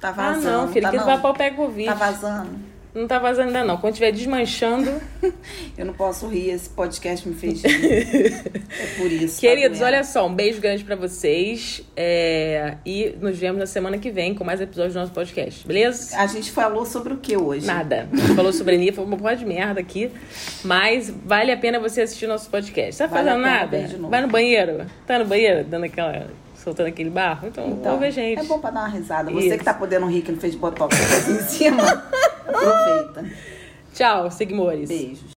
Tá 0.00 0.08
Ah, 0.08 0.12
vazando. 0.12 0.44
não, 0.66 0.68
filho, 0.72 0.90
tá, 0.90 1.04
vai 1.04 1.20
pau 1.20 1.34
pega 1.34 1.56
Covid. 1.56 1.86
tá 1.88 1.94
vazando. 1.94 2.76
Não 2.94 3.06
tá 3.06 3.18
vazando 3.18 3.48
ainda, 3.48 3.62
não. 3.62 3.76
Quando 3.76 3.92
estiver 3.92 4.10
desmanchando. 4.10 4.90
Eu 5.76 5.84
não 5.84 5.92
posso 5.92 6.28
rir, 6.28 6.48
esse 6.48 6.70
podcast 6.70 7.28
me 7.28 7.34
fez 7.34 7.62
rir. 7.62 8.32
é 8.80 8.86
por 8.96 9.12
isso. 9.12 9.34
tá 9.34 9.40
Queridos, 9.42 9.80
doendo. 9.80 9.94
olha 9.96 10.02
só, 10.04 10.26
um 10.26 10.34
beijo 10.34 10.62
grande 10.62 10.82
pra 10.82 10.96
vocês. 10.96 11.82
é, 11.94 12.76
E 12.86 13.14
nos 13.20 13.36
vemos 13.36 13.58
na 13.58 13.66
semana 13.66 13.98
que 13.98 14.10
vem 14.10 14.34
com 14.34 14.44
mais 14.44 14.62
episódios 14.62 14.94
do 14.94 15.00
nosso 15.00 15.12
podcast, 15.12 15.66
beleza? 15.66 16.16
A 16.16 16.26
gente 16.26 16.50
falou 16.50 16.86
sobre 16.86 17.12
o 17.12 17.18
que 17.18 17.36
hoje? 17.36 17.66
Nada. 17.66 18.08
A 18.10 18.16
gente 18.16 18.34
falou 18.34 18.50
sobre 18.52 18.76
a 18.76 18.78
Nia, 18.78 18.94
foi 18.94 19.04
uma 19.04 19.18
porra 19.18 19.36
de 19.36 19.44
merda 19.44 19.78
aqui. 19.78 20.10
Mas 20.64 21.10
vale 21.10 21.52
a 21.52 21.56
pena 21.58 21.78
você 21.78 22.00
assistir 22.00 22.26
nosso 22.26 22.48
podcast. 22.48 22.96
Tá 22.98 23.06
Vale 23.06 23.24
fazendo 23.28 23.42
nada? 23.42 23.90
Vai 24.08 24.22
no 24.22 24.28
banheiro? 24.28 24.86
Tá 25.06 25.18
no 25.18 25.26
banheiro, 25.26 25.64
dando 25.64 25.84
aquela. 25.84 26.28
Soltando 26.66 26.88
aquele 26.88 27.10
barro? 27.10 27.46
Então, 27.46 27.68
Então, 27.68 27.92
ouve 27.92 28.06
a 28.06 28.10
gente. 28.10 28.40
É 28.40 28.42
bom 28.42 28.58
pra 28.58 28.70
dar 28.70 28.80
uma 28.80 28.88
risada. 28.88 29.30
Você 29.30 29.46
Isso. 29.46 29.58
que 29.58 29.64
tá 29.64 29.72
podendo 29.72 30.06
rir, 30.06 30.22
que 30.22 30.32
não 30.32 30.38
fez 30.40 30.56
botox 30.56 30.96
em 31.28 31.38
cima, 31.42 31.82
aproveita. 32.44 33.24
Tchau, 33.94 34.30
seguimores. 34.32 34.88
Beijos. 34.88 35.34